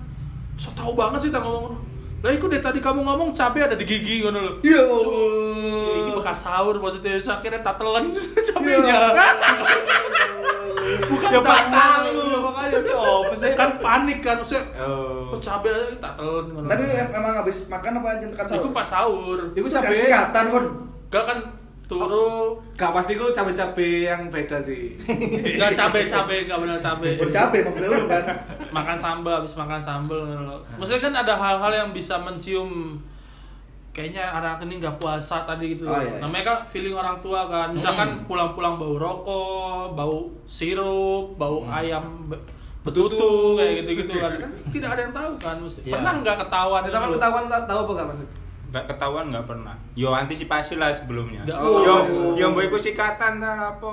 So 0.55 0.71
tau 0.71 0.93
banget 0.93 1.19
sih 1.19 1.31
tak 1.31 1.41
ngomong. 1.41 1.75
Lah 2.23 2.31
ikut 2.31 2.47
deh 2.47 2.57
tadi 2.57 2.79
kamu 2.79 3.03
ngomong 3.03 3.29
cabai 3.29 3.61
ada 3.61 3.75
di 3.75 3.83
gigi 3.83 4.23
ngono 4.23 4.39
lho. 4.39 4.53
Ya 4.63 4.79
Ini 4.79 4.87
Allah. 6.07 6.15
bekas 6.15 6.37
sahur 6.41 6.79
maksudnya 6.79 7.19
akhirnya 7.19 7.59
tak 7.59 7.75
telan 7.75 8.09
Ya 8.15 8.41
cabenya. 8.41 8.97
Bukan 11.05 11.27
Ya, 11.27 11.39
tahu 12.67 12.81
makanya. 12.81 12.95
Oh, 12.95 13.19
maksudnya- 13.23 13.55
kan 13.55 13.69
panik 13.77 14.19
kan 14.19 14.35
maksudnya. 14.35 14.63
Oh. 14.77 15.27
Oh 15.27 15.37
cabai 15.37 15.69
aja 15.69 15.95
tak 15.97 16.13
telan 16.15 16.45
ngono. 16.47 16.67
Tapi 16.67 16.83
em- 16.87 17.13
emang 17.13 17.33
habis 17.35 17.57
makan 17.65 17.91
apa 17.97 18.07
aja 18.11 18.25
tekan 18.27 18.45
Iku 18.55 18.67
pas 18.69 18.85
sahur. 18.85 19.39
Iku 19.51 19.67
Gak 19.67 19.81
cabe. 19.81 19.95
sikatan 19.95 20.43
kon. 20.49 20.65
Gak 21.07 21.23
kan 21.23 21.39
turu 21.85 22.57
Gak 22.73 22.91
pasti 22.91 23.13
ku 23.13 23.29
cabe-cabe 23.29 23.87
yang 24.03 24.27
beda 24.27 24.57
sih. 24.59 24.97
Gak 25.61 25.71
cabe-cabe, 25.71 26.43
gak 26.43 26.57
benar 26.57 26.77
cabe. 26.77 27.13
Bercabe 27.15 27.57
maksudnya 27.61 27.89
lu 27.89 28.05
kan. 28.05 28.23
makan 28.69 28.97
sambal 28.97 29.33
habis 29.37 29.53
makan 29.53 29.77
sambal. 29.77 30.19
Maksudnya 30.75 31.01
kan 31.03 31.13
ada 31.15 31.33
hal-hal 31.33 31.71
yang 31.71 31.89
bisa 31.91 32.17
mencium 32.17 32.97
kayaknya 33.95 34.27
anak 34.27 34.59
ini 34.61 34.77
nggak 34.77 34.99
puasa 34.99 35.47
tadi 35.47 35.71
gitu. 35.71 35.87
Oh, 35.87 35.95
iya, 35.95 36.03
iya. 36.05 36.19
Namanya 36.19 36.43
kan 36.43 36.57
feeling 36.67 36.91
orang 36.91 37.15
tua 37.17 37.47
kan. 37.47 37.71
Misalkan 37.71 38.27
pulang-pulang 38.27 38.75
bau 38.75 38.95
rokok, 38.95 39.95
bau 39.95 40.17
sirup, 40.45 41.33
bau 41.33 41.63
ayam 41.65 42.27
be- 42.27 42.43
betutu 42.83 43.55
kayak 43.55 43.81
gitu-gitu 43.81 44.19
kan. 44.19 44.35
Kan 44.37 44.51
tidak 44.67 44.89
ada 44.91 45.01
yang 45.01 45.15
tahu 45.15 45.31
kan. 45.39 45.55
Mesti. 45.57 45.79
Iya. 45.81 45.93
Pernah 45.95 46.13
nggak 46.19 46.37
ketahuan? 46.37 46.81
Gitu 46.83 46.91
ketahuan 46.91 47.43
tak- 47.47 47.65
tahu 47.65 47.79
apa 47.81 47.91
gak 47.93 48.05
mas? 48.05 48.19
Nggak 48.67 48.85
ketahuan 48.91 49.25
nggak 49.31 49.45
pernah. 49.47 49.75
Yo 49.95 50.07
antisipasi 50.11 50.73
lah 50.75 50.91
sebelumnya. 50.91 51.41
Nggak- 51.47 51.61
Yo 51.63 51.95
Oh. 51.95 52.35
yo 52.35 52.45
mbok 52.51 52.63
iku 52.65 52.77
sikatan 52.77 53.39
ta 53.39 53.51
apa. 53.71 53.91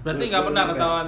Berarti 0.00 0.24
nggak 0.26 0.44
pernah 0.44 0.64
ketahuan. 0.66 1.06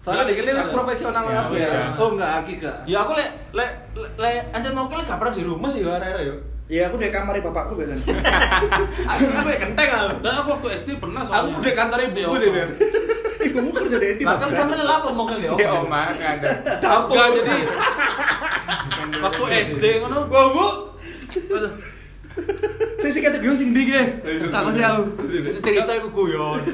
Soalnya 0.00 0.24
dikit 0.28 0.44
ini 0.44 0.60
profesional 0.68 1.24
Ya? 1.28 1.96
Oh 1.96 2.08
enggak, 2.12 2.30
Aki 2.40 2.54
kak. 2.58 2.76
Ya 2.84 3.00
aku 3.00 3.12
lek 3.12 3.28
lek 3.52 3.70
lek 4.16 4.52
anjir 4.52 4.72
mau 4.72 4.84
lek 4.86 5.04
gak 5.04 5.16
pernah 5.16 5.32
di 5.32 5.40
rumah 5.40 5.68
sih 5.68 5.80
ya 5.80 5.94
arek-arek 5.94 6.24
yo. 6.24 6.36
Ya 6.64 6.88
aku 6.88 6.96
di 6.96 7.12
kamar 7.12 7.36
bapakku 7.44 7.76
biasanya. 7.76 8.00
Aku 9.12 9.22
kan 9.28 9.44
lek 9.44 9.60
kenteng 9.60 9.88
aku. 9.92 10.16
Dan 10.24 10.32
aku 10.40 10.48
waktu 10.56 10.68
SD 10.80 10.96
pernah 10.96 11.20
Aku 11.20 11.28
soalnya. 11.28 11.60
udah 11.60 11.74
kantor 11.76 11.98
ibu 12.08 12.16
Iya, 12.16 12.28
sih. 12.40 12.50
Eh, 13.44 13.48
kamu 13.52 13.68
kerja 13.68 13.96
di 14.00 14.06
Edi 14.16 14.22
Bahkan 14.24 14.48
sampe 14.48 14.72
lek 14.80 14.88
apa 14.88 15.08
mau 15.12 15.28
ya. 15.28 15.52
Ya 15.60 15.70
omah 15.76 16.08
kan 16.16 16.40
ada. 16.40 16.48
Enggak 16.80 17.26
jadi 17.36 17.56
waktu 19.20 19.44
SD 19.68 19.84
ngono. 20.00 20.18
Wah, 20.32 20.46
Bu. 20.48 20.66
Aduh. 21.52 21.72
Saya 22.98 23.10
sih 23.12 23.20
kata 23.20 23.38
biung 23.44 23.60
sing 23.60 23.76
ndi 23.76 23.82
ge. 23.84 24.02
Tak 24.48 24.64
sih 24.72 24.80
aku. 24.80 25.02
Itu 25.28 25.60
cerita 25.60 25.92
iku 26.00 26.08
guyon. 26.10 26.64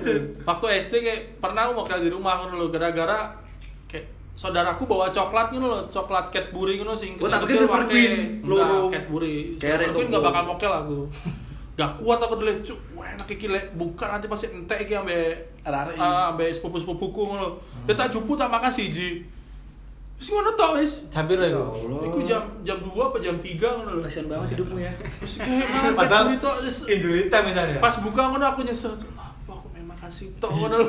Waktu 0.46 0.66
SD 0.87 0.94
kayak 1.03 1.20
pernah 1.42 1.66
aku 1.66 1.72
mau 1.74 1.85
kerja 1.85 2.07
di 2.07 2.14
rumah 2.14 2.38
ngono 2.38 2.62
lho 2.62 2.66
gara-gara 2.70 3.35
saudaraku 4.40 4.88
bawa 4.88 5.07
coklat 5.07 5.53
ngono 5.53 5.66
lho, 5.68 5.81
coklat 5.87 6.33
Cadbury 6.33 6.74
ngono 6.74 6.96
sing 6.96 7.12
Oh, 7.14 7.29
pikir 7.29 7.61
Silver 7.61 7.85
pakai- 7.85 8.40
loro. 8.42 8.88
Cadbury. 8.88 9.53
Kayak 9.55 9.61
Silver 9.61 9.92
Queen 9.92 10.07
Toko. 10.07 10.09
enggak 10.09 10.22
bakal 10.24 10.42
mokel 10.46 10.72
aku. 10.72 10.98
Gak 11.76 11.90
kuat 11.96 12.18
aku 12.18 12.35
dulu 12.37 12.53
cuk. 12.62 12.79
Wah, 12.92 13.07
enak 13.11 13.29
iki 13.29 13.46
lek 13.46 13.72
buka 13.74 14.05
nanti 14.07 14.26
pasti 14.26 14.48
entek 14.48 14.81
iki 14.81 14.92
ambe 14.94 15.16
ah, 15.62 16.29
ambe 16.31 16.48
sepupu-sepupuku 16.48 17.20
ngono. 17.22 17.61
Ya 17.85 17.92
tak 17.94 18.09
jupu 18.09 18.33
tak 18.33 18.48
makan 18.48 18.68
siji. 18.68 19.29
Wis 20.16 20.29
ngono 20.29 20.53
tok 20.53 20.76
wis. 20.76 21.09
Hampir 21.11 21.37
Ya 21.37 21.48
ya. 21.50 21.61
Allah. 21.61 22.00
Iku 22.03 22.18
jam 22.22 22.40
jam 22.61 22.76
2 22.79 22.92
apa 23.03 23.16
jam 23.18 23.37
3 23.37 23.44
ngono 23.61 23.90
lho. 23.92 24.03
Kasihan 24.03 24.24
banget 24.26 24.48
hidupmu 24.53 24.76
ya. 24.79 24.92
Terus 25.18 25.35
kayak 25.38 25.68
mangan 25.74 25.92
Padahal 25.94 26.24
wis. 26.61 26.76
injury 26.87 27.29
time 27.29 27.44
misalnya. 27.48 27.76
Pas 27.79 27.96
buka 27.98 28.22
ngono 28.26 28.44
aku 28.46 28.61
nyesel. 28.61 28.92
Cuk, 28.94 29.09
Apa 29.11 29.53
aku 29.55 29.68
memang 29.70 29.96
kasih 29.98 30.33
tok 30.37 30.48
ngono 30.50 30.76
lho. 30.79 30.88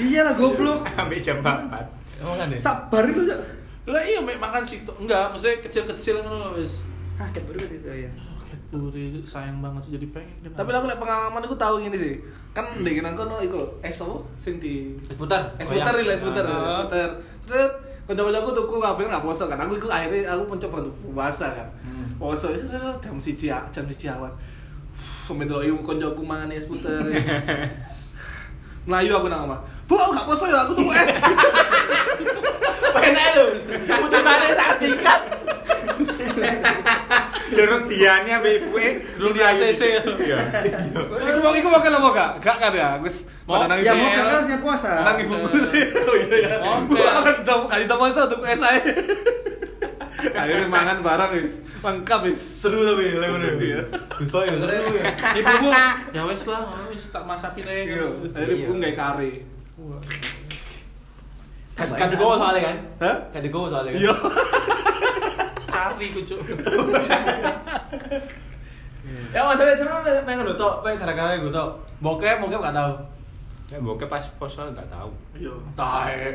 Iyalah 0.00 0.34
goblok. 0.34 0.86
Ambil 1.00 1.18
jam 1.18 1.38
4. 1.38 2.01
Emang 2.22 2.36
kan 2.36 2.48
ya? 2.48 2.58
Sabar 2.58 3.02
lu, 3.04 3.26
Cak. 3.26 3.40
Lah 3.84 3.98
iya 4.00 4.18
mek 4.18 4.38
makan 4.38 4.62
situ. 4.62 4.92
Enggak, 4.96 5.28
maksudnya 5.28 5.58
kecil-kecil 5.60 6.22
ngono 6.22 6.36
lho 6.38 6.50
wis. 6.56 6.86
Ah, 7.16 7.26
ket 7.28 7.42
baru 7.42 7.58
itu 7.60 7.82
ya. 7.82 8.06
Cadbury 8.42 9.18
sayang 9.22 9.58
banget 9.58 9.80
sih 9.82 9.92
jadi 9.94 10.06
pengen. 10.08 10.48
Tapi 10.48 10.70
aku 10.70 10.86
lek 10.86 10.96
pengalaman 10.96 11.40
aku 11.40 11.56
tahu 11.56 11.80
gini 11.80 11.96
sih. 11.96 12.14
Kan 12.52 12.68
ndek 12.78 13.00
nang 13.00 13.12
kono 13.12 13.36
iku 13.38 13.58
es 13.80 13.98
apa 13.98 14.12
sing 14.36 14.56
di 14.56 14.94
Es 15.02 15.16
putar. 15.16 15.50
es 15.56 15.66
putar 15.66 15.90
Goyang. 15.90 16.04
lah, 16.04 16.14
es 16.14 16.22
putar, 16.22 16.44
Ah. 16.44 16.52
es 16.52 16.78
putar. 16.84 17.10
Terus 17.42 17.70
kanca-kancaku 18.04 18.50
tuku 18.54 18.74
kabeh 18.78 19.04
nggak 19.08 19.22
puasa 19.22 19.44
kan. 19.46 19.58
Aku 19.58 19.74
iku 19.74 19.88
akhirnya 19.88 20.30
aku 20.30 20.42
mencoba 20.46 20.76
untuk 20.80 20.94
puasa 21.10 21.46
kan. 21.50 21.68
Puasa 22.16 22.46
itu 22.50 22.64
jam 22.70 23.16
siji 23.18 23.46
jam 23.48 23.84
siji 23.84 24.06
awan. 24.06 24.30
Sampai 24.94 25.44
dulu 25.44 25.58
ibu 25.58 25.80
kancaku 25.82 26.22
mangan 26.22 26.52
es 26.52 26.64
putar. 26.64 27.02
Melayu 28.84 29.12
aku 29.12 29.26
nang 29.26 29.46
omah. 29.46 29.58
Bu, 29.86 29.94
aku 29.94 30.10
gak 30.12 30.26
puasa 30.26 30.44
ya, 30.46 30.58
aku 30.60 30.74
tuku 30.74 30.90
es. 30.90 31.10
Lho. 33.36 33.46
Putusannya 33.86 34.48
sangat 34.54 34.76
singkat. 34.78 35.20
Dorong 37.52 37.84
diane 37.84 38.30
ambek 38.32 38.52
ibuke. 38.64 38.88
Durung 39.20 39.34
di 39.36 39.42
ACC. 39.44 39.82
Iya. 40.24 40.38
Iku 41.04 41.38
mau 41.44 41.52
iku 41.52 41.68
mau 41.68 41.80
kan 41.84 41.92
apa 41.92 42.08
gak? 42.16 42.30
Gak 42.40 42.56
kan 42.58 42.72
ya, 42.72 42.96
Gus. 42.96 43.28
Mau? 43.44 43.60
Pada 43.60 43.76
nangis. 43.76 43.84
Ya 43.84 43.92
mau 43.92 44.08
kan 44.08 44.24
harusnya 44.24 44.58
puasa. 44.64 44.90
Nang 45.04 45.18
ibu. 45.20 45.34
Oh 46.12 46.16
iya 46.16 46.36
ya. 46.48 46.56
Oke. 46.60 46.96
Bu, 46.96 46.96
aku 47.00 47.66
kasih 47.68 47.86
tau 47.86 47.98
puasa 48.00 48.20
untuk 48.24 48.40
es 48.48 48.60
aja. 48.60 48.80
Akhirnya 50.38 50.68
mangan 50.70 51.02
barang 51.02 51.30
wis. 51.34 51.60
Lengkap 51.82 52.20
wis. 52.30 52.40
Seru 52.40 52.86
tapi 52.86 53.18
lek 53.18 53.28
ngono. 53.28 53.48
Bisa 54.22 54.38
ya 54.46 54.54
keren 54.54 54.80
ya. 54.94 55.02
Ibumu 55.34 55.70
ya 56.14 56.22
wis 56.30 56.42
lah, 56.46 56.62
wis 56.88 57.04
tak 57.10 57.24
masakin 57.26 57.66
aja. 57.66 57.82
Iya. 57.84 58.06
Akhirnya 58.32 58.56
ibu 58.64 58.72
nggak 58.78 58.94
kari. 58.96 59.32
Kan 61.72 61.88
kan 61.92 62.08
digowo 62.08 62.34
soalnya 62.34 62.62
kan? 62.68 62.76
Hah? 63.00 63.16
Kan 63.30 63.40
digowo 63.40 63.66
soalnya 63.66 63.90
kan? 63.92 64.00
Iya. 64.00 64.14
Kari 65.66 66.06
ku 66.10 66.20
cuk. 66.22 66.40
Ya 69.32 69.40
masalah 69.42 69.72
sebenarnya 69.72 70.22
pengen 70.22 70.44
ngono 70.44 70.54
tok, 70.54 70.84
pengen 70.84 71.00
gara-gara 71.00 71.34
gue 71.34 71.48
tok. 71.48 71.70
Bokep, 71.98 72.36
bokep 72.38 72.60
gak 72.60 72.76
tahu. 72.76 72.92
Ya 73.66 73.78
bokep 73.80 74.04
pas 74.06 74.24
poso 74.36 74.62
enggak 74.62 74.84
tahu. 74.86 75.08
Iya. 75.34 75.52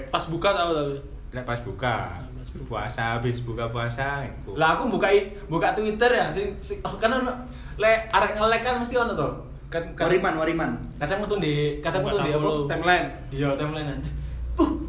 Pas 0.10 0.26
buka 0.26 0.50
tahu 0.52 0.69
tapi. 0.73 0.95
Lek 1.32 1.45
pas 1.45 1.60
buka. 1.62 1.95
Puasa 2.65 3.13
habis 3.15 3.45
buka 3.45 3.69
puasa. 3.69 4.26
Lah 4.58 4.73
aku 4.73 4.89
buka 4.89 5.06
i- 5.08 5.30
buka 5.45 5.78
Twitter 5.78 6.10
ya, 6.10 6.26
sing, 6.34 6.50
sing 6.58 6.82
oh, 6.82 6.97
kan 6.97 7.13
ono 7.13 7.30
le 7.78 8.10
arek 8.10 8.34
ngelek 8.34 8.62
kan 8.65 8.82
mesti 8.82 8.97
ono 8.97 9.13
to. 9.13 9.30
Kan 9.69 9.86
kadang- 9.93 10.17
Wariman, 10.17 10.34
wariman. 10.41 10.71
Kadang 10.97 11.21
metu 11.21 11.38
di 11.38 11.78
kadang 11.78 12.02
metu 12.02 12.17
di 12.17 12.34
apa? 12.34 12.50
Timeline. 12.65 13.08
Iya, 13.30 13.50
timeline 13.54 13.89
aja. 13.93 14.12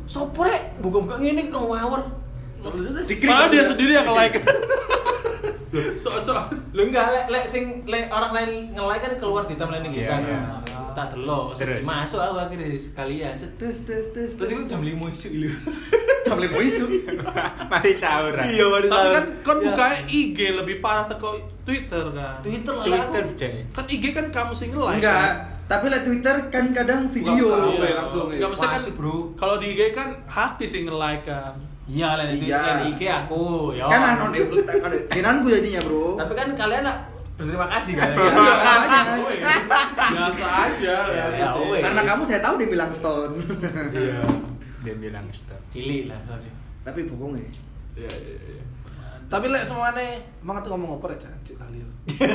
Sopo 0.09 0.40
rek? 0.40 0.81
Buka-buka 0.81 1.21
ngene 1.21 1.53
kok 1.53 1.61
ngawur. 1.62 2.01
Diklik 3.05 3.29
Malah 3.29 3.49
dia 3.49 3.62
sendiri 3.62 3.92
yang 3.94 4.09
like. 4.11 4.40
Sok-sok. 6.01 6.49
Lu 6.73 6.88
enggak 6.88 7.12
lek 7.12 7.27
lek 7.29 7.44
sing 7.44 7.85
lek 7.85 8.09
orang 8.09 8.33
lain 8.33 8.51
nge-like 8.73 9.03
kan 9.05 9.12
keluar 9.21 9.44
di 9.44 9.55
timeline 9.55 9.85
iki 9.87 10.01
Iya, 10.01 10.09
kan. 10.11 10.21
iya. 10.25 10.40
Tak 10.97 11.14
delok, 11.14 11.55
Terus? 11.55 11.87
masuk 11.87 12.18
aku 12.18 12.40
akhirnya 12.40 12.75
sekalian. 12.75 13.38
Tes 13.38 13.87
tes 13.87 14.11
tes. 14.11 14.35
Terus 14.35 14.51
itu 14.51 14.62
jam 14.66 14.83
5 14.83 14.99
isu 15.14 15.29
ilu. 15.31 15.51
jam 16.27 16.37
lima 16.37 16.59
isu. 16.59 16.85
Mari 17.71 17.92
sahur. 17.94 18.35
ah. 18.35 18.44
Iya, 18.44 18.64
mari 18.66 18.88
Tapi 18.90 19.09
kan 19.14 19.25
kan 19.40 19.57
Ya. 19.57 19.64
buka 19.71 19.87
IG 20.11 20.38
lebih 20.53 20.77
parah 20.83 21.07
teko 21.07 21.38
Twitter 21.62 22.05
kan. 22.11 22.42
Twitter 22.42 22.75
lah 22.75 22.85
Twitter. 23.07 23.25
Kan 23.71 23.85
IG 23.87 24.05
kan 24.11 24.27
kamu 24.29 24.53
sing 24.53 24.75
like. 24.75 24.99
Enggak. 24.99 25.58
Tapi 25.68 25.85
liat 25.92 26.04
Twitter 26.09 26.37
kan 26.48 26.64
kadang 26.72 27.12
video. 27.12 27.44
Buka, 27.44 27.85
Iya, 27.85 27.94
langsung, 28.00 28.26
iya. 28.33 28.40
Enggak 28.40 28.50
maksudnya 28.57 28.81
kan 28.81 28.96
bro. 28.96 29.16
Kalau 29.37 29.54
di 29.61 29.66
IG 29.76 29.81
kan 29.92 30.09
hati 30.24 30.64
sing 30.64 30.88
nge-like 30.88 31.28
kan. 31.28 31.52
Iya, 31.85 32.09
lah 32.16 32.24
di 32.24 32.40
Iya. 32.48 32.88
IG 32.88 33.00
aku. 33.04 33.76
Ya. 33.76 33.85
Kan 33.85 34.16
anonim 34.16 34.48
kan 34.64 34.92
dinanku 35.12 35.52
jadinya, 35.52 35.81
Bro. 35.85 36.16
Tapi 36.16 36.33
kan 36.33 36.48
kalian 36.57 36.83
nak 36.88 36.96
berterima 37.37 37.68
kasih 37.68 37.92
kan. 38.00 38.09
Iya, 38.16 38.33
makanya. 38.33 39.12
Biasa 40.09 40.46
aja. 40.48 40.96
Ya, 41.12 41.24
ya, 41.33 41.37
ya, 41.37 41.46
sih. 41.52 41.81
Karena 41.85 42.02
kamu 42.04 42.22
saya 42.24 42.40
tahu 42.40 42.54
dia 42.57 42.68
bilang 42.72 42.90
stone. 42.96 43.33
Iya. 43.92 44.20
Dia 44.85 44.94
bilang 44.96 45.26
stop. 45.37 45.61
Cili 45.68 46.09
lah 46.09 46.16
sih. 46.40 46.52
Tapi 46.81 47.04
bohong 47.04 47.37
ya. 47.37 47.48
Iya, 48.04 48.12
iya, 48.24 48.37
iya. 48.57 48.64
Tapi 49.29 49.45
lek 49.53 49.69
semuanya 49.69 50.25
emang 50.41 50.64
tuh 50.64 50.73
ngomong 50.73 50.97
apa 50.97 51.12
ya, 51.12 51.29
Cik 51.45 51.61
Lali. 51.61 51.85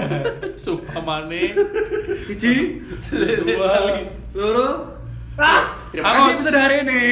Sumpah 0.61 1.01
mane. 1.01 1.57
Siji, 2.21 2.77
Dua. 3.41 3.97
loro. 4.37 4.93
Ah, 5.33 5.73
terima 5.89 6.13
kasih 6.13 6.33
episode 6.37 6.57
hari 6.61 6.75
ini. 6.85 7.03